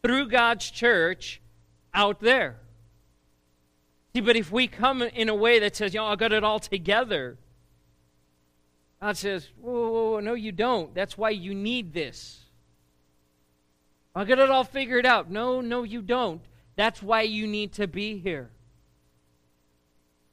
[0.02, 1.39] through God's church
[1.94, 2.58] out there.
[4.13, 6.44] See, but if we come in a way that says, you know, I got it
[6.44, 7.38] all together,
[9.00, 10.94] God says, whoa, whoa, whoa, no, you don't.
[10.96, 12.44] That's why you need this.
[14.15, 15.30] I got it all figured out.
[15.30, 16.42] No, no, you don't.
[16.76, 18.50] That's why you need to be here.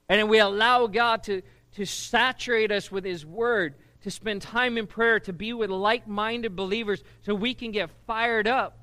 [0.09, 1.43] And we allow God to,
[1.75, 6.07] to saturate us with His Word, to spend time in prayer, to be with like
[6.07, 8.79] minded believers so we can get fired up.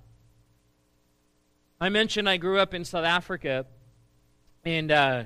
[1.79, 3.65] I mentioned I grew up in South Africa,
[4.63, 5.23] and uh,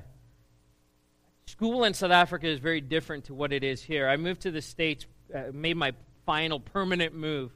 [1.45, 4.07] school in South Africa is very different to what it is here.
[4.07, 5.93] I moved to the States, uh, made my
[6.25, 7.51] final permanent move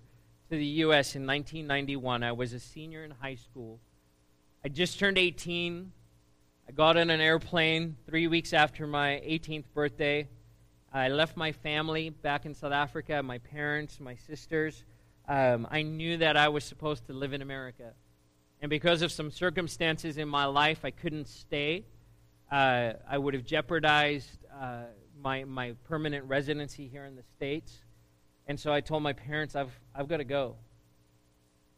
[0.49, 1.15] to the U.S.
[1.15, 2.23] in 1991.
[2.23, 3.80] I was a senior in high school.
[4.63, 5.91] I just turned 18.
[6.72, 10.30] I got on an airplane three weeks after my 18th birthday.
[10.94, 14.86] I left my family back in South Africa, my parents, my sisters.
[15.28, 17.92] Um, I knew that I was supposed to live in America.
[18.62, 21.84] And because of some circumstances in my life, I couldn't stay
[22.50, 24.84] uh, I would have jeopardized uh,
[25.22, 27.80] my, my permanent residency here in the States.
[28.48, 30.56] And so I told my parents, I've, I've got to go.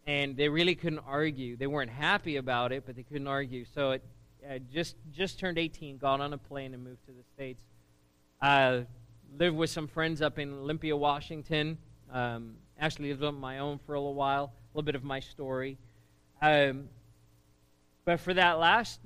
[0.05, 1.57] And they really couldn't argue.
[1.57, 3.65] They weren't happy about it, but they couldn't argue.
[3.65, 4.03] So it
[4.49, 7.61] I just, just turned 18, got on a plane, and moved to the States.
[8.41, 8.81] Uh,
[9.37, 11.77] lived with some friends up in Olympia, Washington.
[12.11, 14.45] Um, actually lived on my own for a little while.
[14.45, 15.77] A little bit of my story.
[16.41, 16.89] Um,
[18.05, 18.99] but for that last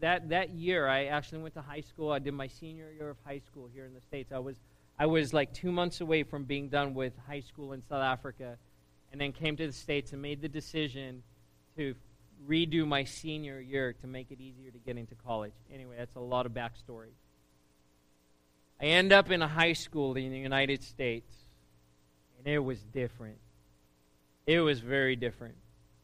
[0.00, 2.10] that, that year, I actually went to high school.
[2.10, 4.32] I did my senior year of high school here in the States.
[4.32, 4.56] I was,
[4.98, 8.56] I was like two months away from being done with high school in South Africa,
[9.12, 11.22] and then came to the States and made the decision
[11.76, 11.94] to
[12.48, 15.52] redo my senior year to make it easier to get into college.
[15.72, 17.12] Anyway, that's a lot of backstory.
[18.80, 21.32] I end up in a high school in the United States,
[22.38, 23.38] and it was different.
[24.46, 25.54] It was very different.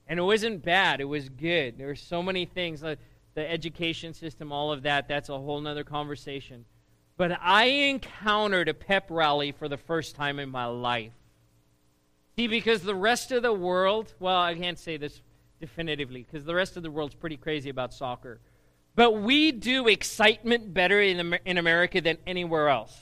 [0.06, 1.78] And it wasn't bad, it was good.
[1.78, 2.82] There were so many things.
[2.82, 2.98] Like,
[3.34, 6.64] the education system, all of that, that's a whole nother conversation.
[7.16, 11.12] But I encountered a pep rally for the first time in my life.
[12.36, 15.20] See, because the rest of the world, well, I can't say this
[15.60, 18.40] definitively because the rest of the world's pretty crazy about soccer.
[18.94, 22.98] But we do excitement better in, in America than anywhere else.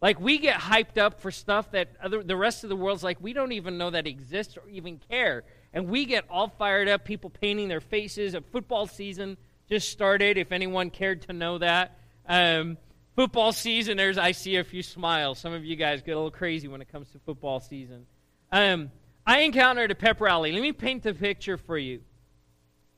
[0.00, 3.18] Like, we get hyped up for stuff that other, the rest of the world's like,
[3.20, 7.04] we don't even know that exists or even care and we get all fired up,
[7.04, 8.34] people painting their faces.
[8.34, 9.36] A football season
[9.68, 11.98] just started, if anyone cared to know that.
[12.26, 12.78] Um,
[13.14, 15.38] football season, there's I see a few smiles.
[15.38, 18.06] Some of you guys get a little crazy when it comes to football season.
[18.50, 18.90] Um,
[19.28, 20.52] I encountered a pep rally.
[20.52, 22.00] Let me paint the picture for you.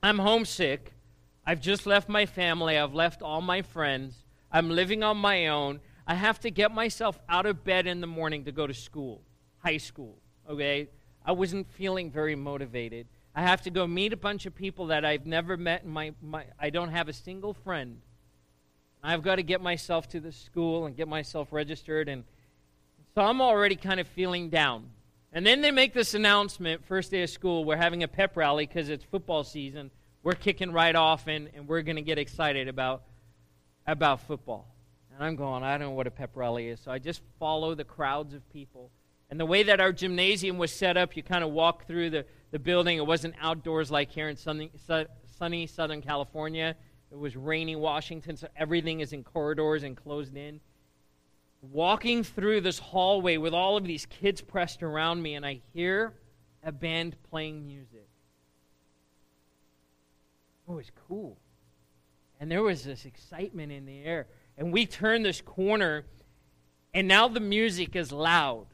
[0.00, 0.92] I'm homesick.
[1.44, 2.78] I've just left my family.
[2.78, 4.14] I've left all my friends.
[4.52, 5.80] I'm living on my own.
[6.06, 9.22] I have to get myself out of bed in the morning to go to school,
[9.58, 10.18] high school.
[10.48, 10.88] Okay?
[11.26, 13.08] I wasn't feeling very motivated.
[13.34, 15.84] I have to go meet a bunch of people that I've never met.
[15.84, 18.00] My, my, I don't have a single friend.
[19.02, 22.08] I've got to get myself to the school and get myself registered.
[22.08, 22.22] And
[23.16, 24.90] so I'm already kind of feeling down.
[25.32, 28.66] And then they make this announcement first day of school we're having a pep rally
[28.66, 29.90] because it's football season.
[30.22, 33.02] We're kicking right off and, and we're going to get excited about,
[33.86, 34.74] about football.
[35.14, 36.80] And I'm going, I don't know what a pep rally is.
[36.80, 38.90] So I just follow the crowds of people
[39.30, 42.26] and the way that our gymnasium was set up, you kind of walk through the,
[42.50, 42.98] the building.
[42.98, 44.72] It wasn't outdoors like here in sunny,
[45.38, 46.74] sunny Southern California.
[47.12, 50.60] It was rainy Washington, so everything is in corridors and closed in.
[51.62, 56.14] Walking through this hallway with all of these kids pressed around me, and I hear
[56.64, 58.08] a band playing music.
[60.68, 61.36] It was cool.
[62.38, 64.26] And there was this excitement in the air.
[64.56, 66.04] And we turn this corner,
[66.94, 68.66] and now the music is loud.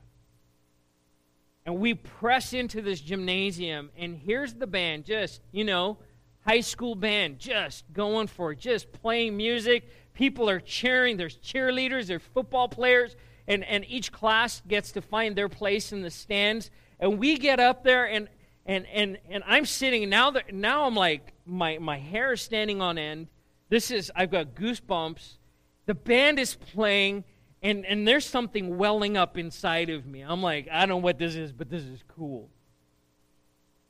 [1.64, 5.98] And we press into this gymnasium, and here's the band, just, you know,
[6.46, 9.88] high school band, just going for it, just playing music.
[10.16, 11.16] People are cheering.
[11.16, 13.14] There's cheerleaders, there's football players,
[13.46, 16.72] and, and each class gets to find their place in the stands.
[16.98, 18.28] And we get up there, and
[18.64, 20.32] and and and I'm sitting now.
[20.32, 23.28] That now I'm like my my hair is standing on end.
[23.68, 25.36] This is I've got goosebumps.
[25.84, 27.22] The band is playing
[27.62, 30.20] and, and there's something welling up inside of me.
[30.20, 32.48] I'm like, I don't know what this is, but this is cool.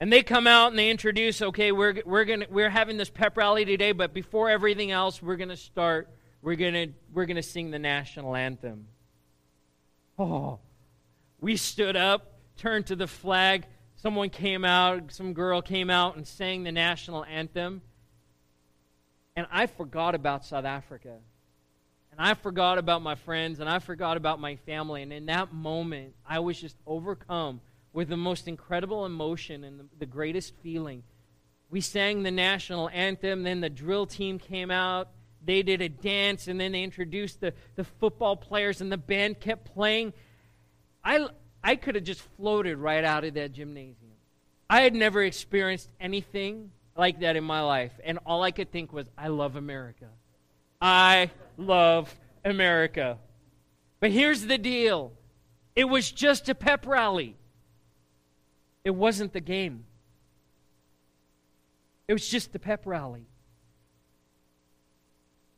[0.01, 3.37] And they come out and they introduce, okay, we're, we're, gonna, we're having this pep
[3.37, 6.09] rally today, but before everything else, we're going to start,
[6.43, 8.87] we're going to we're gonna sing the national anthem.
[10.19, 10.61] Oh,
[11.41, 13.67] we stood up, turned to the flag.
[13.97, 17.83] Someone came out, some girl came out and sang the national anthem.
[19.35, 21.17] And I forgot about South Africa.
[22.11, 25.03] And I forgot about my friends, and I forgot about my family.
[25.03, 27.61] And in that moment, I was just overcome
[27.93, 31.03] with the most incredible emotion and the, the greatest feeling.
[31.69, 35.09] We sang the national anthem, then the drill team came out.
[35.47, 39.39] They did a dance, and then they introduced the, the football players, and the band
[39.39, 40.13] kept playing.
[41.05, 41.29] I,
[41.63, 44.11] I could have just floated right out of that gymnasium.
[44.69, 48.93] I had never experienced anything like that in my life, and all I could think
[48.93, 50.09] was, I love America.
[50.81, 52.13] I love
[52.45, 53.19] America.
[54.01, 55.13] But here's the deal
[55.77, 57.37] it was just a pep rally.
[58.85, 59.85] It wasn't the game.
[62.09, 63.27] It was just the pep rally.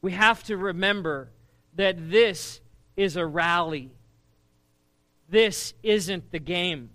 [0.00, 1.30] We have to remember
[1.74, 2.60] that this
[2.96, 3.90] is a rally.
[5.28, 6.90] This isn't the game.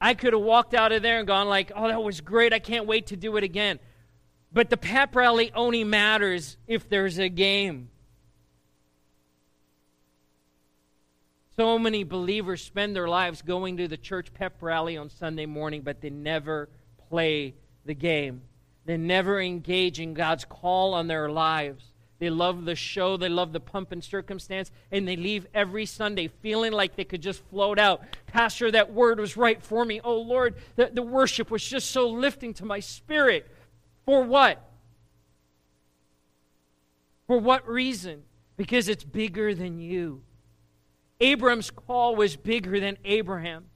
[0.00, 2.52] I could have walked out of there and gone like, "Oh, that was great.
[2.52, 3.78] I can't wait to do it again."
[4.52, 7.90] But the pep rally only matters if there's a game.
[11.56, 15.82] So many believers spend their lives going to the church pep rally on Sunday morning,
[15.82, 16.68] but they never
[17.08, 18.42] play the game.
[18.88, 21.92] They never engage in God's call on their lives.
[22.20, 26.28] They love the show, they love the pump and circumstance, and they leave every Sunday
[26.40, 28.00] feeling like they could just float out.
[28.28, 30.00] Pastor, that word was right for me.
[30.02, 33.46] Oh, Lord, the, the worship was just so lifting to my spirit.
[34.06, 34.66] For what?
[37.26, 38.22] For what reason?
[38.56, 40.22] Because it's bigger than you.
[41.20, 43.66] Abram's call was bigger than Abraham.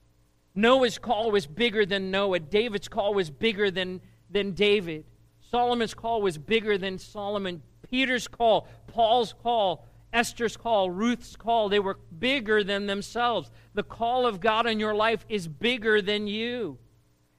[0.55, 2.39] Noah's call was bigger than Noah.
[2.39, 4.01] David's call was bigger than,
[4.33, 5.05] than David.
[5.49, 7.61] Solomon's call was bigger than Solomon.
[7.89, 13.51] Peter's call, Paul's call, Esther's call, Ruth's call, they were bigger than themselves.
[13.73, 16.77] The call of God in your life is bigger than you.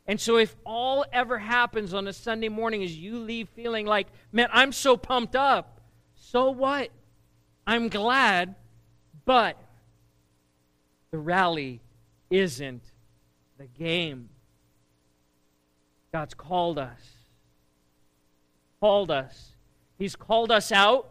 [0.07, 4.09] And so, if all ever happens on a Sunday morning is you leave feeling like,
[4.33, 5.81] man, I'm so pumped up,
[6.15, 6.91] so what?
[7.67, 8.55] I'm glad,
[9.25, 9.57] but
[11.11, 11.81] the rally
[12.29, 12.83] isn't
[13.57, 14.29] the game.
[16.15, 17.01] God's called us.
[18.79, 19.57] Called us.
[19.99, 21.11] He's called us out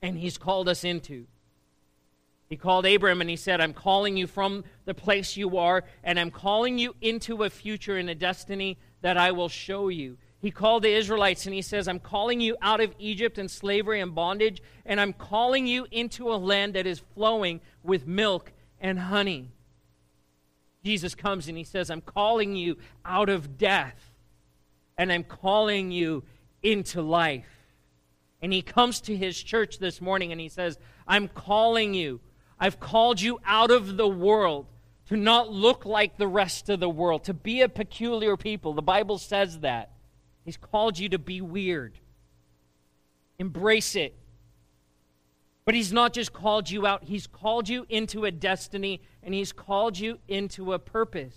[0.00, 1.26] and He's called us into.
[2.48, 6.18] He called Abram and he said, I'm calling you from the place you are, and
[6.18, 10.16] I'm calling you into a future and a destiny that I will show you.
[10.40, 14.00] He called the Israelites and he says, I'm calling you out of Egypt and slavery
[14.00, 18.98] and bondage, and I'm calling you into a land that is flowing with milk and
[18.98, 19.50] honey.
[20.84, 24.12] Jesus comes and he says, I'm calling you out of death
[24.96, 26.24] and I'm calling you
[26.62, 27.46] into life.
[28.42, 32.20] And he comes to his church this morning and he says, I'm calling you.
[32.58, 34.66] I've called you out of the world
[35.08, 38.74] to not look like the rest of the world, to be a peculiar people.
[38.74, 39.90] The Bible says that.
[40.44, 41.98] He's called you to be weird.
[43.38, 44.14] Embrace it.
[45.64, 49.52] But He's not just called you out, He's called you into a destiny and He's
[49.52, 51.36] called you into a purpose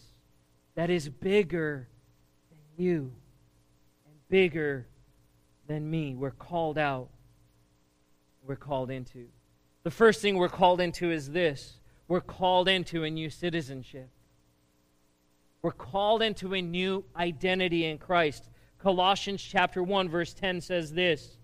[0.75, 1.87] that is bigger
[2.49, 3.11] than you
[4.05, 4.87] and bigger
[5.67, 6.15] than me.
[6.15, 7.09] We're called out,
[8.45, 9.27] we're called into.
[9.83, 14.09] The first thing we're called into is this we're called into a new citizenship.
[15.61, 18.49] We're called into a new identity in Christ.
[18.79, 21.37] Colossians chapter 1 verse 10 says this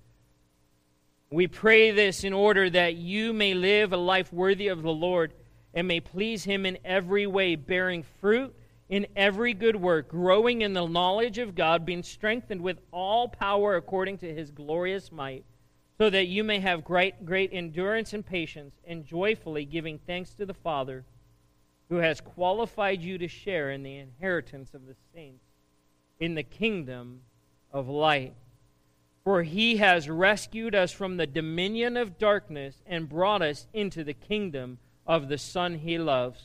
[1.30, 5.34] we pray this in order that you may live a life worthy of the Lord
[5.74, 8.56] and may please Him in every way, bearing fruit
[8.90, 13.76] in every good work, growing in the knowledge of God, being strengthened with all power
[13.76, 15.46] according to His glorious might,
[16.00, 20.46] so that you may have great, great endurance and patience, and joyfully giving thanks to
[20.46, 21.06] the Father
[21.90, 25.44] who has qualified you to share in the inheritance of the saints
[26.20, 27.22] in the kingdom
[27.72, 28.34] of light.
[29.30, 34.16] For he has rescued us from the dominion of darkness and brought us into the
[34.16, 36.44] kingdom of the Son he loves,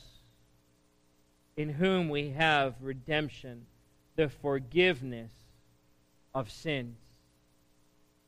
[1.57, 3.65] in whom we have redemption,
[4.15, 5.31] the forgiveness
[6.35, 6.99] of sins.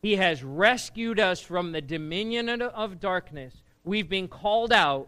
[0.01, 3.53] He has rescued us from the dominion of darkness.
[3.83, 5.07] We've been called out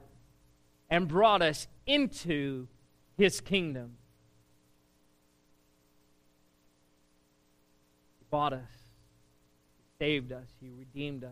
[0.91, 2.67] and brought us into
[3.17, 3.97] his kingdom.
[8.19, 8.78] He bought us
[9.99, 11.31] saved us, He redeemed us.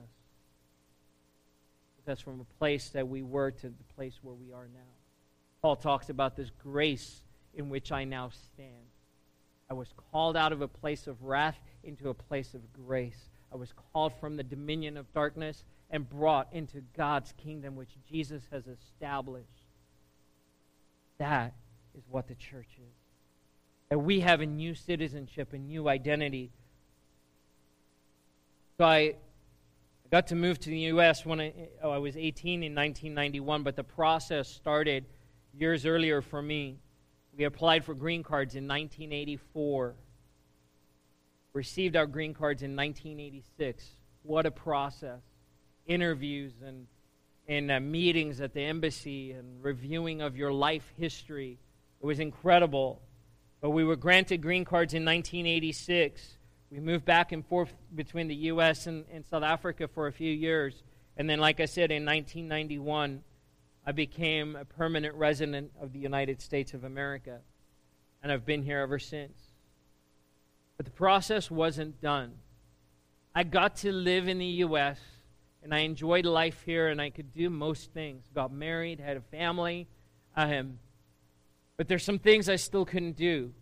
[2.05, 4.79] That's from a place that we were to the place where we are now.
[5.61, 7.21] Paul talks about this grace
[7.53, 8.87] in which I now stand.
[9.69, 13.29] I was called out of a place of wrath into a place of grace.
[13.51, 18.43] I was called from the dominion of darkness and brought into God's kingdom, which Jesus
[18.51, 19.47] has established.
[21.17, 21.53] That
[21.97, 22.95] is what the church is.
[23.89, 26.51] That we have a new citizenship, a new identity.
[28.79, 29.15] So I,
[30.11, 31.25] got to move to the U.S.
[31.25, 31.51] when I,
[31.81, 35.07] oh, I was 18 in 1991, but the process started
[35.51, 36.77] years earlier for me.
[37.35, 39.95] We applied for green cards in 1984,
[41.53, 43.83] received our green cards in 1986.
[44.21, 45.21] What a process!
[45.87, 46.85] Interviews and,
[47.47, 51.57] and uh, meetings at the embassy and reviewing of your life history.
[51.99, 53.01] It was incredible.
[53.59, 56.36] But we were granted green cards in 1986.
[56.69, 58.87] We moved back and forth between the U.S.
[58.87, 60.83] and, and South Africa for a few years.
[61.15, 63.23] And then, like I said, in 1991,
[63.85, 67.39] I became a permanent resident of the United States of America,
[68.21, 69.39] and I've been here ever since.
[70.75, 72.33] But the process wasn't done.
[73.33, 74.99] I got to live in the U.S.,
[75.63, 78.25] and I enjoyed life here, and I could do most things.
[78.35, 79.87] Got married, had a family,
[80.35, 80.79] um,
[81.77, 83.53] but there's some things I still couldn't do.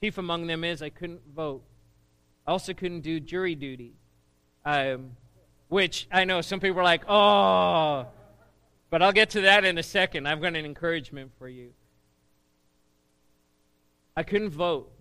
[0.00, 1.62] Chief among them is I couldn't vote.
[2.46, 3.94] I also couldn't do jury duty,
[4.64, 5.16] um,
[5.68, 8.06] which I know some people are like, oh,
[8.88, 10.28] but I'll get to that in a second.
[10.28, 11.72] I've got an encouragement for you.
[14.16, 14.92] I couldn't vote.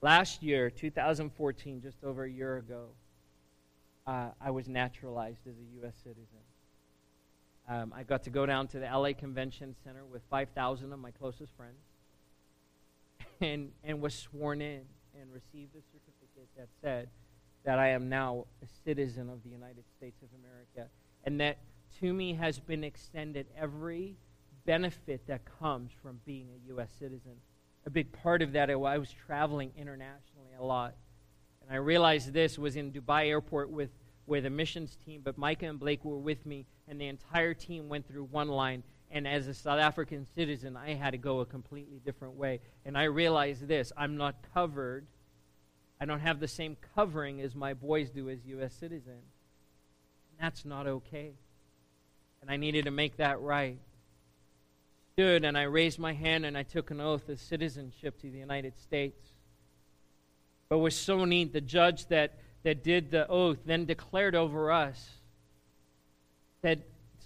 [0.00, 2.86] Last year, 2014, just over a year ago,
[4.06, 5.92] uh, I was naturalized as a U.S.
[6.02, 6.24] citizen.
[7.68, 11.10] Um, I got to go down to the LA Convention Center with 5,000 of my
[11.10, 11.89] closest friends
[13.40, 14.82] and, and was sworn in
[15.20, 17.08] and received a certificate that said
[17.64, 20.90] that I am now a citizen of the United States of America
[21.24, 21.58] and that
[22.00, 24.16] to me has been extended every
[24.64, 26.90] benefit that comes from being a U.S.
[26.98, 27.32] citizen.
[27.86, 30.94] A big part of that, I was traveling internationally a lot.
[31.62, 33.90] And I realized this was in Dubai airport with,
[34.26, 37.88] with a missions team, but Micah and Blake were with me, and the entire team
[37.88, 38.82] went through one line.
[39.10, 42.60] And as a South African citizen, I had to go a completely different way.
[42.84, 45.06] And I realized this I'm not covered.
[46.00, 48.72] I don't have the same covering as my boys do as U.S.
[48.72, 49.08] citizens.
[50.30, 51.32] And That's not okay.
[52.40, 53.78] And I needed to make that right.
[55.14, 58.38] Stood and I raised my hand and I took an oath of citizenship to the
[58.38, 59.28] United States.
[60.68, 61.52] But was so neat.
[61.52, 65.10] The judge that, that did the oath then declared over us
[66.62, 66.78] that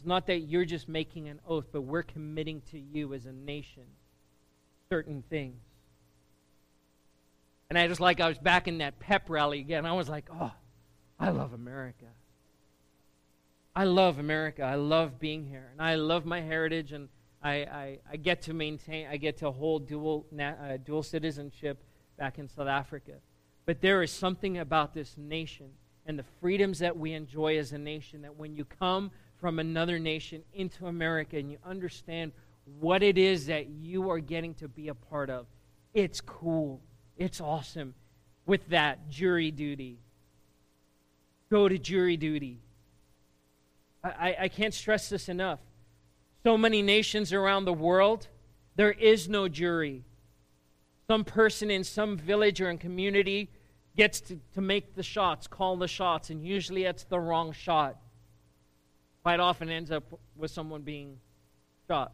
[0.07, 3.85] not that you're just making an oath, but we're committing to you as a nation
[4.89, 5.61] certain things.
[7.71, 9.87] And I just like I was back in that pep rally again.
[9.87, 10.53] I was like, oh,
[11.19, 12.07] I love America.
[13.75, 14.63] I love America.
[14.63, 15.71] I love being here.
[15.73, 17.09] And I love my heritage, and
[17.43, 21.83] I, I, I get to maintain, I get to hold dual, uh, dual citizenship
[22.17, 23.15] back in South Africa.
[23.67, 25.71] But there is something about this nation
[26.07, 29.11] and the freedoms that we enjoy as a nation that when you come
[29.45, 32.33] from another nation into America and you understand
[32.81, 35.45] what it is that you are getting to be a part of,
[35.93, 36.81] it's cool.
[37.19, 37.93] It's awesome.
[38.47, 39.99] With that, jury duty.
[41.51, 42.63] Go to jury duty.
[44.03, 45.61] I, I can't stress this enough.
[46.43, 48.29] So many nations around the world,
[48.77, 50.05] there is no jury.
[51.07, 53.51] Some person in some village or in community
[53.95, 57.99] gets to, to make the shots, call the shots, and usually it's the wrong shot.
[59.25, 60.05] Quite often ends up
[60.37, 61.19] with someone being
[61.89, 62.13] shot,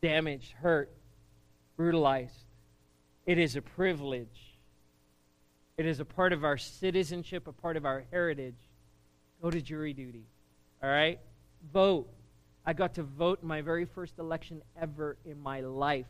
[0.00, 0.92] damaged, hurt,
[1.76, 2.44] brutalized.
[3.26, 4.58] It is a privilege.
[5.76, 8.54] It is a part of our citizenship, a part of our heritage
[9.40, 10.26] Go to jury duty.
[10.82, 11.18] All right?
[11.72, 12.08] Vote.
[12.66, 16.06] I got to vote in my very first election ever in my life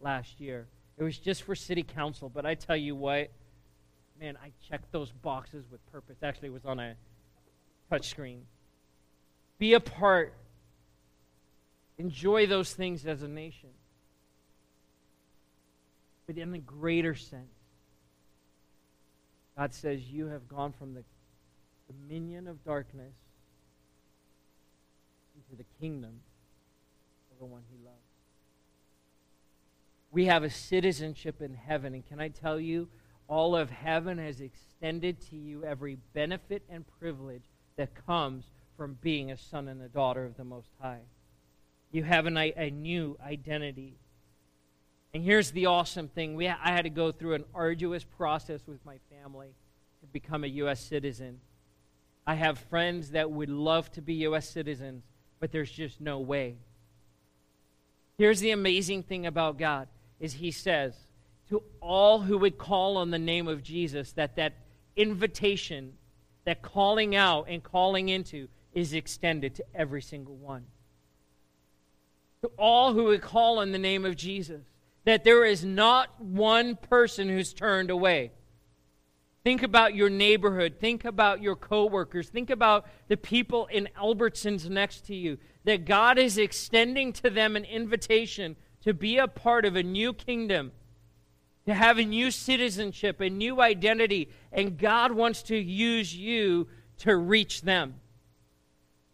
[0.00, 0.66] last year.
[0.96, 3.30] It was just for city council, but I tell you what,
[4.18, 6.16] man, I checked those boxes with purpose.
[6.22, 6.94] Actually, it was on a
[7.90, 8.46] touch screen.
[9.58, 10.34] Be a part.
[11.98, 13.70] Enjoy those things as a nation.
[16.26, 17.54] But in the greater sense,
[19.56, 21.04] God says, You have gone from the
[21.86, 23.14] dominion of darkness
[25.36, 26.20] into the kingdom
[27.32, 27.98] of the one he loves.
[30.10, 32.88] We have a citizenship in heaven, and can I tell you,
[33.26, 37.42] all of heaven has extended to you every benefit and privilege
[37.76, 38.44] that comes
[38.76, 41.02] from being a son and a daughter of the Most High.
[41.92, 43.94] You have an, a new identity.
[45.12, 48.84] And here's the awesome thing we, I had to go through an arduous process with
[48.84, 49.54] my family
[50.00, 50.80] to become a U.S.
[50.80, 51.40] citizen.
[52.26, 54.48] I have friends that would love to be U.S.
[54.48, 55.04] citizens,
[55.38, 56.56] but there's just no way.
[58.18, 59.88] Here's the amazing thing about God
[60.20, 60.94] is he says
[61.48, 64.54] to all who would call on the name of Jesus that that
[64.96, 65.94] invitation,
[66.44, 70.66] that calling out and calling into is extended to every single one.
[72.42, 74.62] To all who would call on the name of Jesus,
[75.04, 78.32] that there is not one person who's turned away.
[79.44, 80.76] Think about your neighborhood.
[80.80, 82.30] Think about your coworkers.
[82.30, 85.38] Think about the people in Albertsons next to you.
[85.64, 90.14] That God is extending to them an invitation to be a part of a new
[90.14, 90.72] kingdom,
[91.66, 96.68] to have a new citizenship, a new identity, and God wants to use you
[96.98, 97.94] to reach them,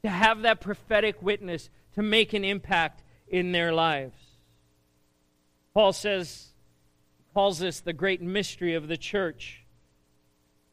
[0.02, 4.16] to have that prophetic witness, to make an impact in their lives.
[5.74, 6.48] Paul says,
[7.32, 9.64] calls this the great mystery of the church.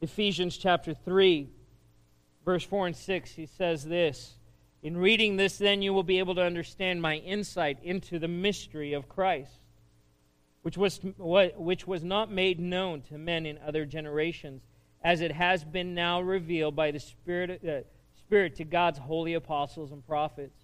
[0.02, 1.50] Ephesians chapter 3,
[2.46, 4.36] verse 4 and 6, he says this
[4.82, 8.94] In reading this, then, you will be able to understand my insight into the mystery
[8.94, 9.60] of Christ,
[10.62, 14.62] which was, which was not made known to men in other generations,
[15.04, 17.88] as it has been now revealed by the Spirit, uh,
[18.28, 20.60] Spirit to God's holy apostles and prophets.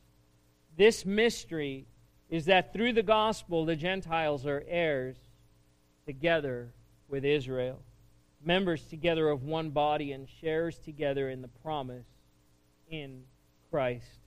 [0.78, 1.86] This mystery
[2.30, 5.18] is that through the gospel, the Gentiles are heirs
[6.06, 6.70] together
[7.08, 7.80] with Israel
[8.46, 12.06] members together of one body and shares together in the promise
[12.90, 13.24] in
[13.72, 14.20] Christ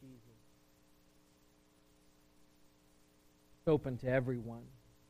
[0.00, 0.18] Jesus.
[3.58, 4.62] It's open to everyone.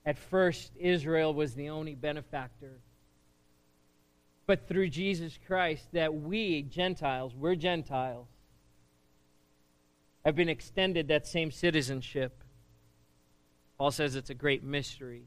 [0.07, 2.79] At first, Israel was the only benefactor.
[4.47, 8.29] But through Jesus Christ, that we, Gentiles, we're Gentiles,
[10.25, 12.43] have been extended that same citizenship.
[13.79, 15.25] Paul says it's a great mystery.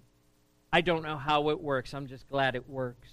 [0.71, 1.93] I don't know how it works.
[1.93, 3.09] I'm just glad it works.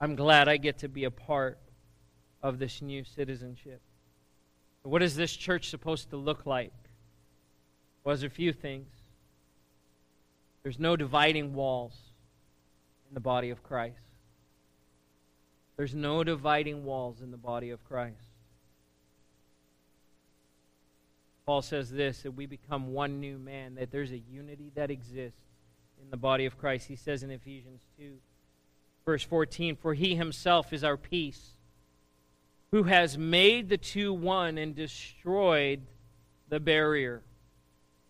[0.00, 1.58] I'm glad I get to be a part
[2.42, 3.80] of this new citizenship.
[4.82, 6.72] What is this church supposed to look like?
[8.02, 8.88] Well, there's a few things.
[10.62, 11.94] There's no dividing walls
[13.08, 14.09] in the body of Christ.
[15.80, 18.34] There's no dividing walls in the body of Christ.
[21.46, 25.40] Paul says this that we become one new man, that there's a unity that exists
[25.98, 26.86] in the body of Christ.
[26.88, 28.12] He says in Ephesians 2
[29.06, 31.52] Verse 14 For he himself is our peace,
[32.72, 35.80] who has made the two one and destroyed
[36.50, 37.22] the barrier,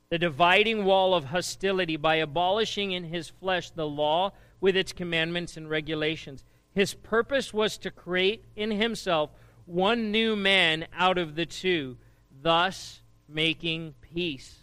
[0.08, 5.56] the dividing wall of hostility, by abolishing in his flesh the law with its commandments
[5.56, 6.42] and regulations.
[6.74, 9.30] His purpose was to create in himself
[9.66, 11.96] one new man out of the two,
[12.42, 14.56] thus making peace.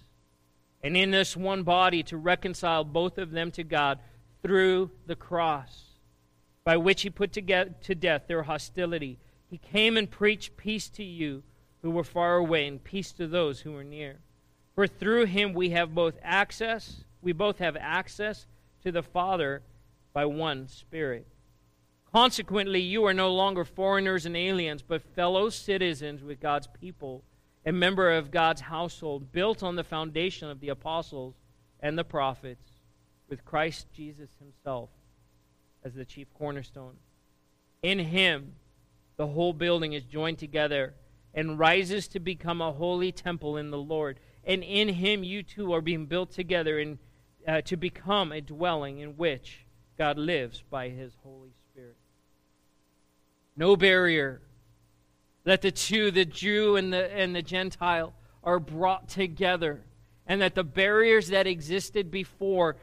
[0.83, 3.99] And in this one body to reconcile both of them to God
[4.41, 5.83] through the cross
[6.63, 9.17] by which he put to, get, to death their hostility.
[9.49, 11.43] He came and preached peace to you
[11.81, 14.17] who were far away and peace to those who were near.
[14.75, 18.47] For through him we have both access, we both have access
[18.83, 19.63] to the Father
[20.13, 21.27] by one Spirit.
[22.13, 27.23] Consequently, you are no longer foreigners and aliens, but fellow citizens with God's people,
[27.65, 31.35] a member of God's household, built on the foundation of the apostles
[31.79, 32.71] and the prophets,
[33.29, 34.89] with Christ Jesus himself
[35.83, 36.95] as the chief cornerstone.
[37.83, 38.53] In him,
[39.17, 40.93] the whole building is joined together
[41.33, 44.19] and rises to become a holy temple in the Lord.
[44.43, 46.99] And in him, you too are being built together in,
[47.47, 49.65] uh, to become a dwelling in which
[49.97, 51.56] God lives by his Holy Spirit.
[53.57, 54.41] No barrier.
[55.43, 59.81] That the two, the Jew and the, and the Gentile, are brought together.
[60.27, 62.77] And that the barriers that existed before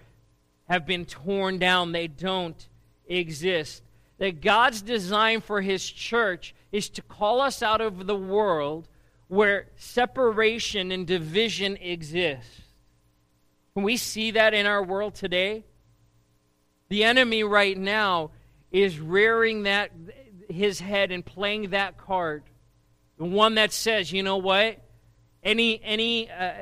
[0.68, 1.92] have been torn down.
[1.92, 2.68] They don't
[3.06, 3.82] exist.
[4.18, 8.88] That God's design for His church is to call us out of the world
[9.28, 12.48] where separation and division exist.
[13.74, 15.64] Can we see that in our world today?
[16.88, 18.30] The enemy right now
[18.70, 19.90] is rearing that
[20.54, 22.44] his head and playing that card.
[23.18, 24.80] The one that says, you know what?
[25.42, 26.52] Any any uh,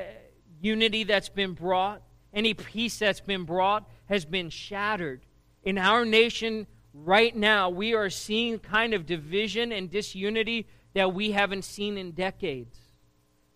[0.60, 5.22] unity that's been brought, any peace that's been brought has been shattered
[5.64, 11.30] in our nation right now, we are seeing kind of division and disunity that we
[11.30, 12.76] haven't seen in decades.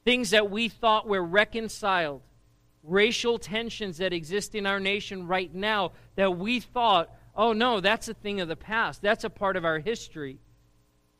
[0.05, 2.23] Things that we thought were reconciled,
[2.83, 8.09] racial tensions that exist in our nation right now that we thought, oh no, that's
[8.09, 10.39] a thing of the past, that's a part of our history.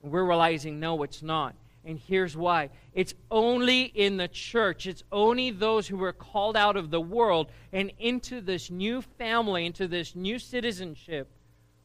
[0.03, 1.55] And we're realizing, no, it's not.
[1.85, 6.77] And here's why it's only in the church, it's only those who were called out
[6.77, 11.31] of the world and into this new family, into this new citizenship,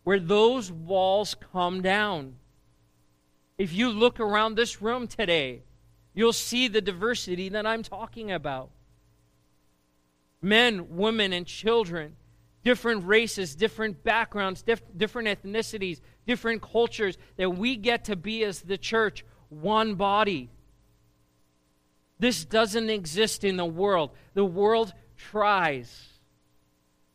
[0.03, 2.35] where those walls come down.
[3.59, 5.61] If you look around this room today,
[6.15, 8.71] you'll see the diversity that I'm talking about.
[10.41, 12.15] men, women, and children,
[12.63, 18.61] different races, different backgrounds, diff- different ethnicities, different cultures, that we get to be as
[18.61, 20.49] the church one body.
[22.19, 24.11] This doesn't exist in the world.
[24.33, 26.09] The world tries,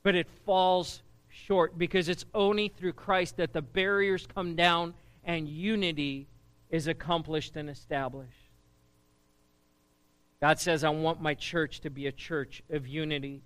[0.03, 4.95] but it falls short because it's only through Christ that the barriers come down
[5.25, 6.27] and unity
[6.71, 8.33] is accomplished and established.
[10.41, 13.43] God says, I want my church to be a church of unity.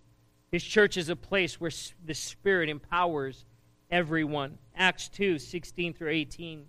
[0.50, 1.70] His church is a place where
[2.04, 3.44] the Spirit empowers
[3.90, 4.58] everyone.
[4.74, 6.66] Acts 2 16 through 18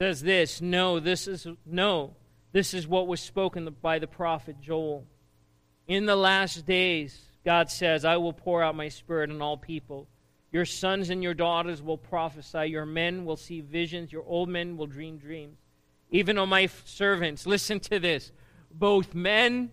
[0.00, 2.16] says this No, this is, no,
[2.52, 5.06] this is what was spoken by the prophet Joel.
[5.86, 10.08] In the last days, God says, I will pour out my Spirit on all people.
[10.50, 12.66] Your sons and your daughters will prophesy.
[12.66, 14.12] Your men will see visions.
[14.12, 15.58] Your old men will dream dreams.
[16.10, 18.32] Even on my servants, listen to this
[18.70, 19.70] both men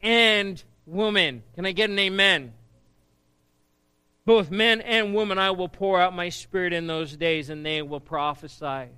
[0.00, 1.42] and women.
[1.54, 2.54] Can I get an amen?
[4.24, 7.80] Both men and women, I will pour out my spirit in those days, and they
[7.82, 8.90] will prophesy.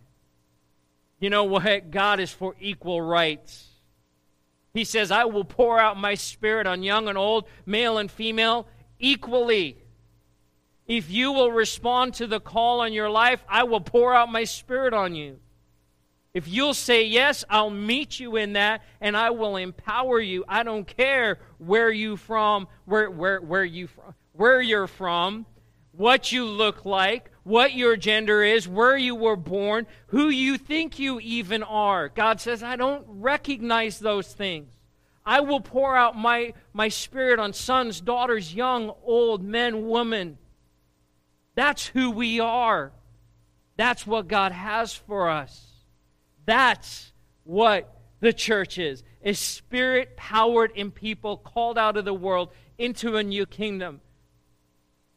[1.20, 1.90] You know what?
[1.90, 3.68] God is for equal rights.
[4.72, 8.66] He says, I will pour out my spirit on young and old, male and female,
[8.98, 9.78] equally.
[10.86, 14.44] If you will respond to the call on your life, I will pour out my
[14.44, 15.38] spirit on you.
[16.32, 20.44] If you'll say yes, I'll meet you in that and I will empower you.
[20.48, 25.46] I don't care where you from, where where where you from, where you're from,
[25.92, 30.98] what you look like, what your gender is, where you were born, who you think
[30.98, 32.08] you even are.
[32.08, 34.72] God says, I don't recognize those things.
[35.26, 40.38] I will pour out my, my spirit on sons, daughters, young, old, men, women.
[41.54, 42.92] That's who we are.
[43.76, 45.69] That's what God has for us.
[46.50, 47.12] That's
[47.44, 53.16] what the church is a spirit powered in people called out of the world into
[53.16, 54.00] a new kingdom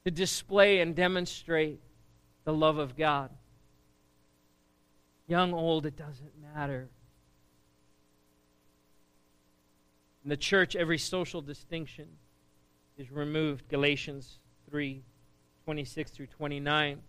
[0.06, 1.80] to display and demonstrate
[2.44, 3.32] the love of God.
[5.26, 6.88] Young, old, it doesn't matter.
[10.24, 12.10] In the church, every social distinction
[12.96, 13.68] is removed.
[13.70, 14.38] Galatians
[14.70, 15.02] 3
[15.66, 17.02] 26 through 29.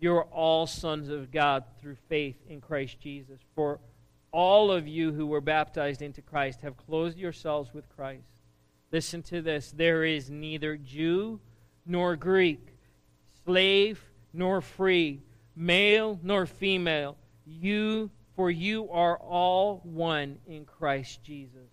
[0.00, 3.38] You are all sons of God through faith in Christ Jesus.
[3.54, 3.80] For
[4.32, 8.24] all of you who were baptized into Christ have clothed yourselves with Christ.
[8.90, 11.38] Listen to this there is neither Jew
[11.84, 12.66] nor Greek,
[13.44, 15.20] slave nor free,
[15.54, 17.16] male nor female.
[17.44, 21.68] You, for you are all one in Christ Jesus.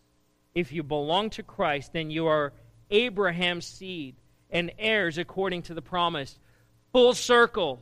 [0.53, 2.51] If you belong to Christ, then you are
[2.89, 4.15] Abraham's seed
[4.49, 6.37] and heirs according to the promise.
[6.91, 7.81] Full circle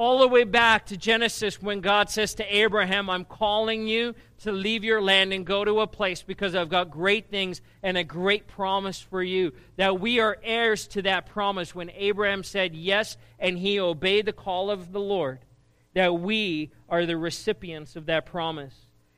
[0.00, 4.50] all the way back to Genesis when God says to Abraham, I'm calling you to
[4.50, 8.02] leave your land and go to a place because I've got great things and a
[8.02, 9.52] great promise for you.
[9.76, 14.32] That we are heirs to that promise when Abraham said yes and he obeyed the
[14.32, 15.40] call of the Lord.
[15.92, 18.74] That we are the recipients of that promise.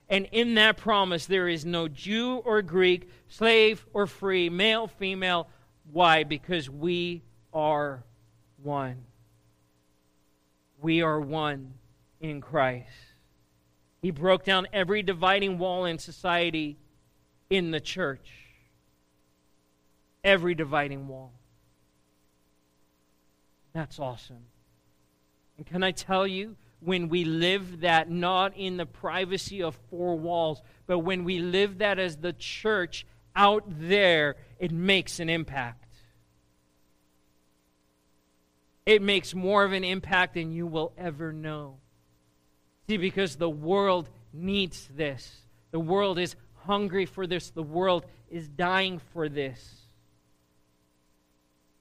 [0.09, 5.49] And in that promise, there is no Jew or Greek, slave or free, male, female.
[5.93, 6.25] Why?
[6.25, 7.23] Because we
[7.53, 8.03] are
[8.61, 9.05] one
[10.83, 11.75] we are one
[12.21, 12.89] in Christ.
[14.03, 16.77] He broke down every dividing wall in society
[17.49, 18.33] in the church.
[20.25, 21.33] Every dividing wall.
[23.73, 24.45] That's awesome.
[25.57, 30.19] And can I tell you, when we live that not in the privacy of four
[30.19, 33.07] walls, but when we live that as the church
[33.37, 35.87] out there, it makes an impact
[38.85, 41.79] it makes more of an impact than you will ever know.
[42.89, 45.43] See, because the world needs this.
[45.71, 47.51] The world is hungry for this.
[47.51, 49.83] The world is dying for this.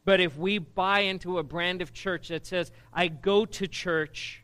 [0.03, 4.43] But if we buy into a brand of church that says, I go to church,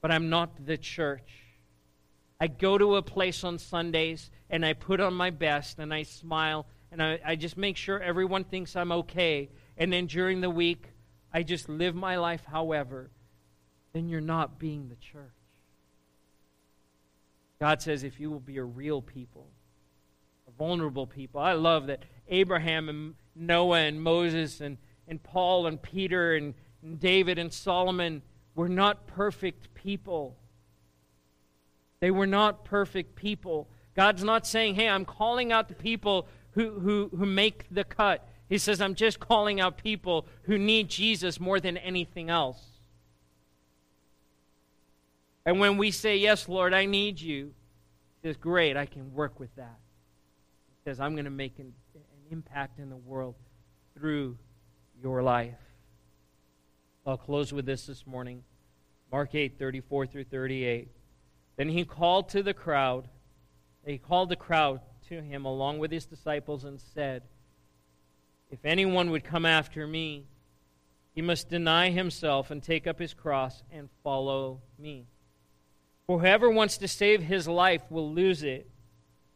[0.00, 1.32] but I'm not the church.
[2.40, 6.02] I go to a place on Sundays and I put on my best and I
[6.02, 9.50] smile and I, I just make sure everyone thinks I'm okay.
[9.76, 10.89] And then during the week,
[11.32, 13.10] I just live my life however,
[13.92, 15.30] then you're not being the church.
[17.60, 19.48] God says if you will be a real people,
[20.48, 21.40] a vulnerable people.
[21.40, 26.98] I love that Abraham and Noah and Moses and, and Paul and Peter and, and
[26.98, 28.22] David and Solomon
[28.54, 30.36] were not perfect people.
[32.00, 33.68] They were not perfect people.
[33.94, 38.26] God's not saying, hey, I'm calling out the people who, who, who make the cut.
[38.50, 42.60] He says, I'm just calling out people who need Jesus more than anything else.
[45.46, 47.54] And when we say, Yes, Lord, I need you,
[48.20, 49.78] he says, Great, I can work with that.
[50.68, 53.36] He says, I'm going to make an, an impact in the world
[53.94, 54.36] through
[55.00, 55.54] your life.
[57.06, 58.42] I'll close with this this morning.
[59.12, 60.88] Mark 8, 34 through 38.
[61.56, 63.08] Then he called to the crowd.
[63.86, 67.22] He called the crowd to him along with his disciples and said,
[68.50, 70.26] If anyone would come after me,
[71.14, 75.06] he must deny himself and take up his cross and follow me.
[76.06, 78.68] For whoever wants to save his life will lose it,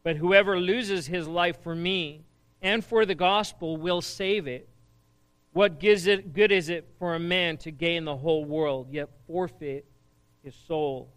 [0.03, 2.25] but whoever loses his life for me
[2.61, 4.67] and for the gospel will save it.
[5.53, 9.85] What it, good is it for a man to gain the whole world, yet forfeit
[10.43, 11.13] his soul?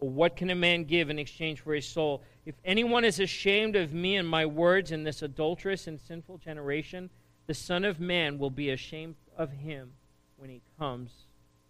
[0.00, 2.22] Or what can a man give in exchange for his soul?
[2.46, 7.10] If anyone is ashamed of me and my words in this adulterous and sinful generation,
[7.50, 9.90] the Son of Man will be ashamed of him
[10.36, 11.10] when he comes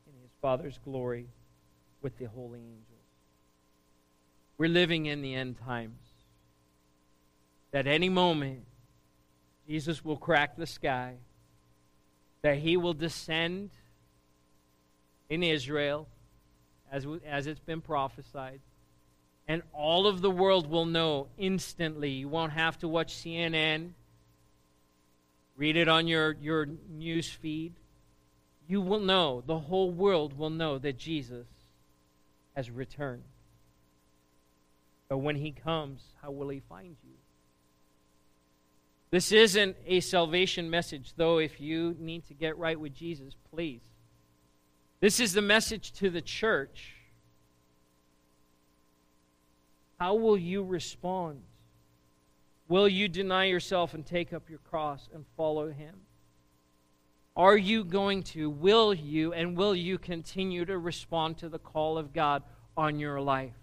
[0.06, 1.26] in his Father's glory
[2.02, 3.06] with the holy angels.
[4.58, 6.02] We're living in the end times.
[7.70, 8.66] That any moment,
[9.66, 11.14] Jesus will crack the sky,
[12.42, 13.70] that he will descend
[15.30, 16.08] in Israel,
[16.92, 18.60] as, as it's been prophesied,
[19.48, 22.10] and all of the world will know instantly.
[22.10, 23.92] You won't have to watch CNN,
[25.60, 27.74] read it on your, your news feed.
[28.66, 31.46] You will know, the whole world will know that Jesus
[32.56, 33.24] has returned.
[35.10, 37.12] But when he comes, how will he find you?
[39.10, 43.82] This isn't a salvation message, though, if you need to get right with Jesus, please.
[45.00, 46.94] This is the message to the church.
[49.98, 51.42] How will you respond?
[52.70, 55.96] Will you deny yourself and take up your cross and follow him?
[57.34, 61.98] Are you going to, will you, and will you continue to respond to the call
[61.98, 62.44] of God
[62.76, 63.56] on your life?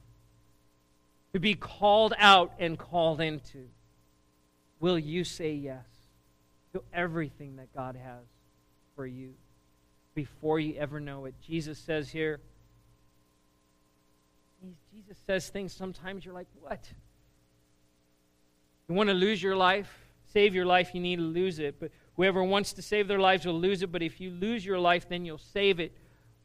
[1.32, 3.70] To be called out and called into.
[4.82, 5.86] Will you say yes
[6.74, 8.26] to everything that God has
[8.98, 9.36] for you
[10.16, 11.36] before you ever know it?
[11.42, 12.42] Jesus says here,
[14.94, 16.92] Jesus says things sometimes you're like, what?
[18.88, 19.90] You want to lose your life?
[20.32, 21.80] Save your life, you need to lose it.
[21.80, 23.92] But whoever wants to save their lives will lose it.
[23.92, 25.96] But if you lose your life, then you'll save it.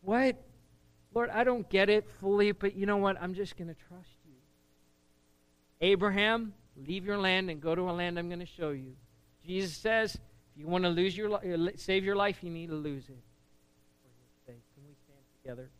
[0.00, 0.42] What?
[1.14, 3.20] Lord, I don't get it fully, but you know what?
[3.20, 4.34] I'm just going to trust you.
[5.80, 8.94] Abraham, leave your land and go to a land I'm going to show you.
[9.44, 10.20] Jesus says, if
[10.56, 13.18] you want to lose your uh, li- save your life, you need to lose it.
[14.02, 14.62] For his sake.
[14.74, 15.70] Can we stand together?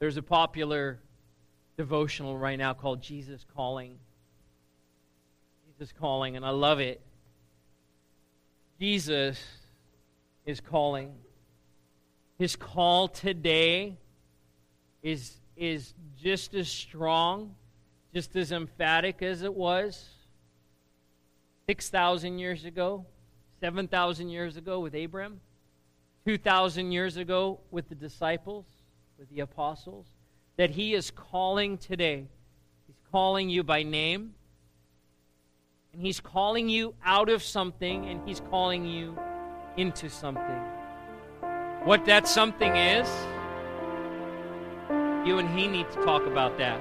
[0.00, 0.98] There's a popular
[1.76, 3.98] devotional right now called Jesus Calling.
[5.66, 7.02] Jesus Calling, and I love it.
[8.80, 9.38] Jesus
[10.46, 11.12] is calling.
[12.38, 13.98] His call today
[15.02, 17.54] is, is just as strong,
[18.14, 20.08] just as emphatic as it was
[21.66, 23.04] 6,000 years ago,
[23.60, 25.42] 7,000 years ago with Abram,
[26.26, 28.64] 2,000 years ago with the disciples
[29.20, 30.06] with the apostles,
[30.56, 32.26] that he is calling today.
[32.86, 34.32] He's calling you by name,
[35.92, 39.14] and he's calling you out of something, and he's calling you
[39.76, 40.62] into something.
[41.84, 43.06] What that something is,
[45.28, 46.80] you and he need to talk about that.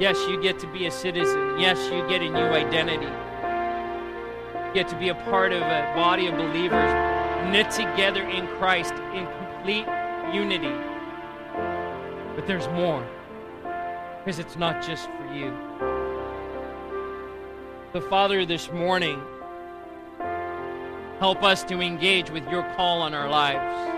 [0.00, 1.60] Yes, you get to be a citizen.
[1.60, 3.04] Yes, you get a new identity.
[3.04, 7.16] You get to be a part of a body of believers
[7.50, 9.26] knit together in Christ in
[9.66, 9.86] complete
[10.32, 10.72] unity.
[12.36, 13.04] But there's more,
[14.18, 15.52] because it's not just for you.
[17.92, 19.20] The Father, this morning,
[21.18, 23.92] help us to engage with your call on our lives.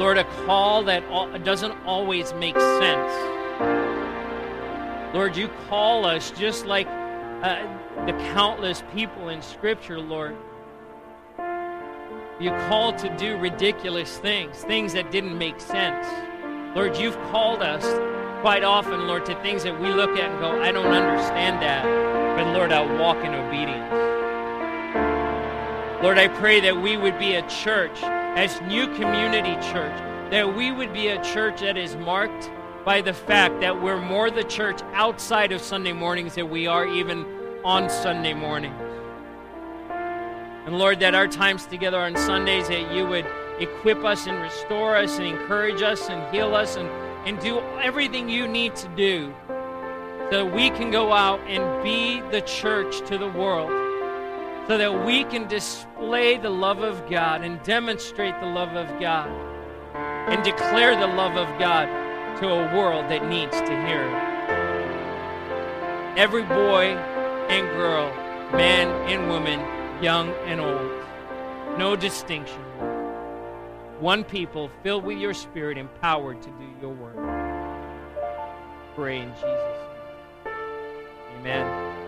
[0.00, 1.04] Lord, a call that
[1.44, 3.12] doesn't always make sense.
[5.14, 7.62] Lord, you call us just like uh,
[8.04, 10.36] the countless people in Scripture, Lord
[12.40, 16.06] you called to do ridiculous things, things that didn't make sense.
[16.74, 17.84] Lord, you've called us
[18.40, 21.84] quite often, Lord, to things that we look at and go, I don't understand that.
[22.36, 23.90] But Lord, I'll walk in obedience.
[26.02, 29.96] Lord, I pray that we would be a church, as New Community Church,
[30.30, 32.50] that we would be a church that is marked
[32.84, 36.86] by the fact that we're more the church outside of Sunday mornings than we are
[36.86, 37.24] even
[37.64, 38.83] on Sunday mornings.
[40.66, 43.26] And Lord, that our times together on Sundays, that you would
[43.58, 46.88] equip us and restore us and encourage us and heal us and,
[47.26, 52.20] and do everything you need to do so that we can go out and be
[52.30, 53.70] the church to the world,
[54.66, 59.28] so that we can display the love of God and demonstrate the love of God
[59.94, 61.86] and declare the love of God
[62.40, 64.34] to a world that needs to hear it.
[66.18, 66.96] Every boy
[67.50, 68.08] and girl,
[68.52, 69.60] man and woman,
[70.04, 72.60] young and old, no distinction.
[74.00, 77.16] One people filled with your spirit, empowered to do your work.
[78.94, 79.48] Pray in Jesus'
[80.44, 80.54] name.
[81.38, 82.03] Amen.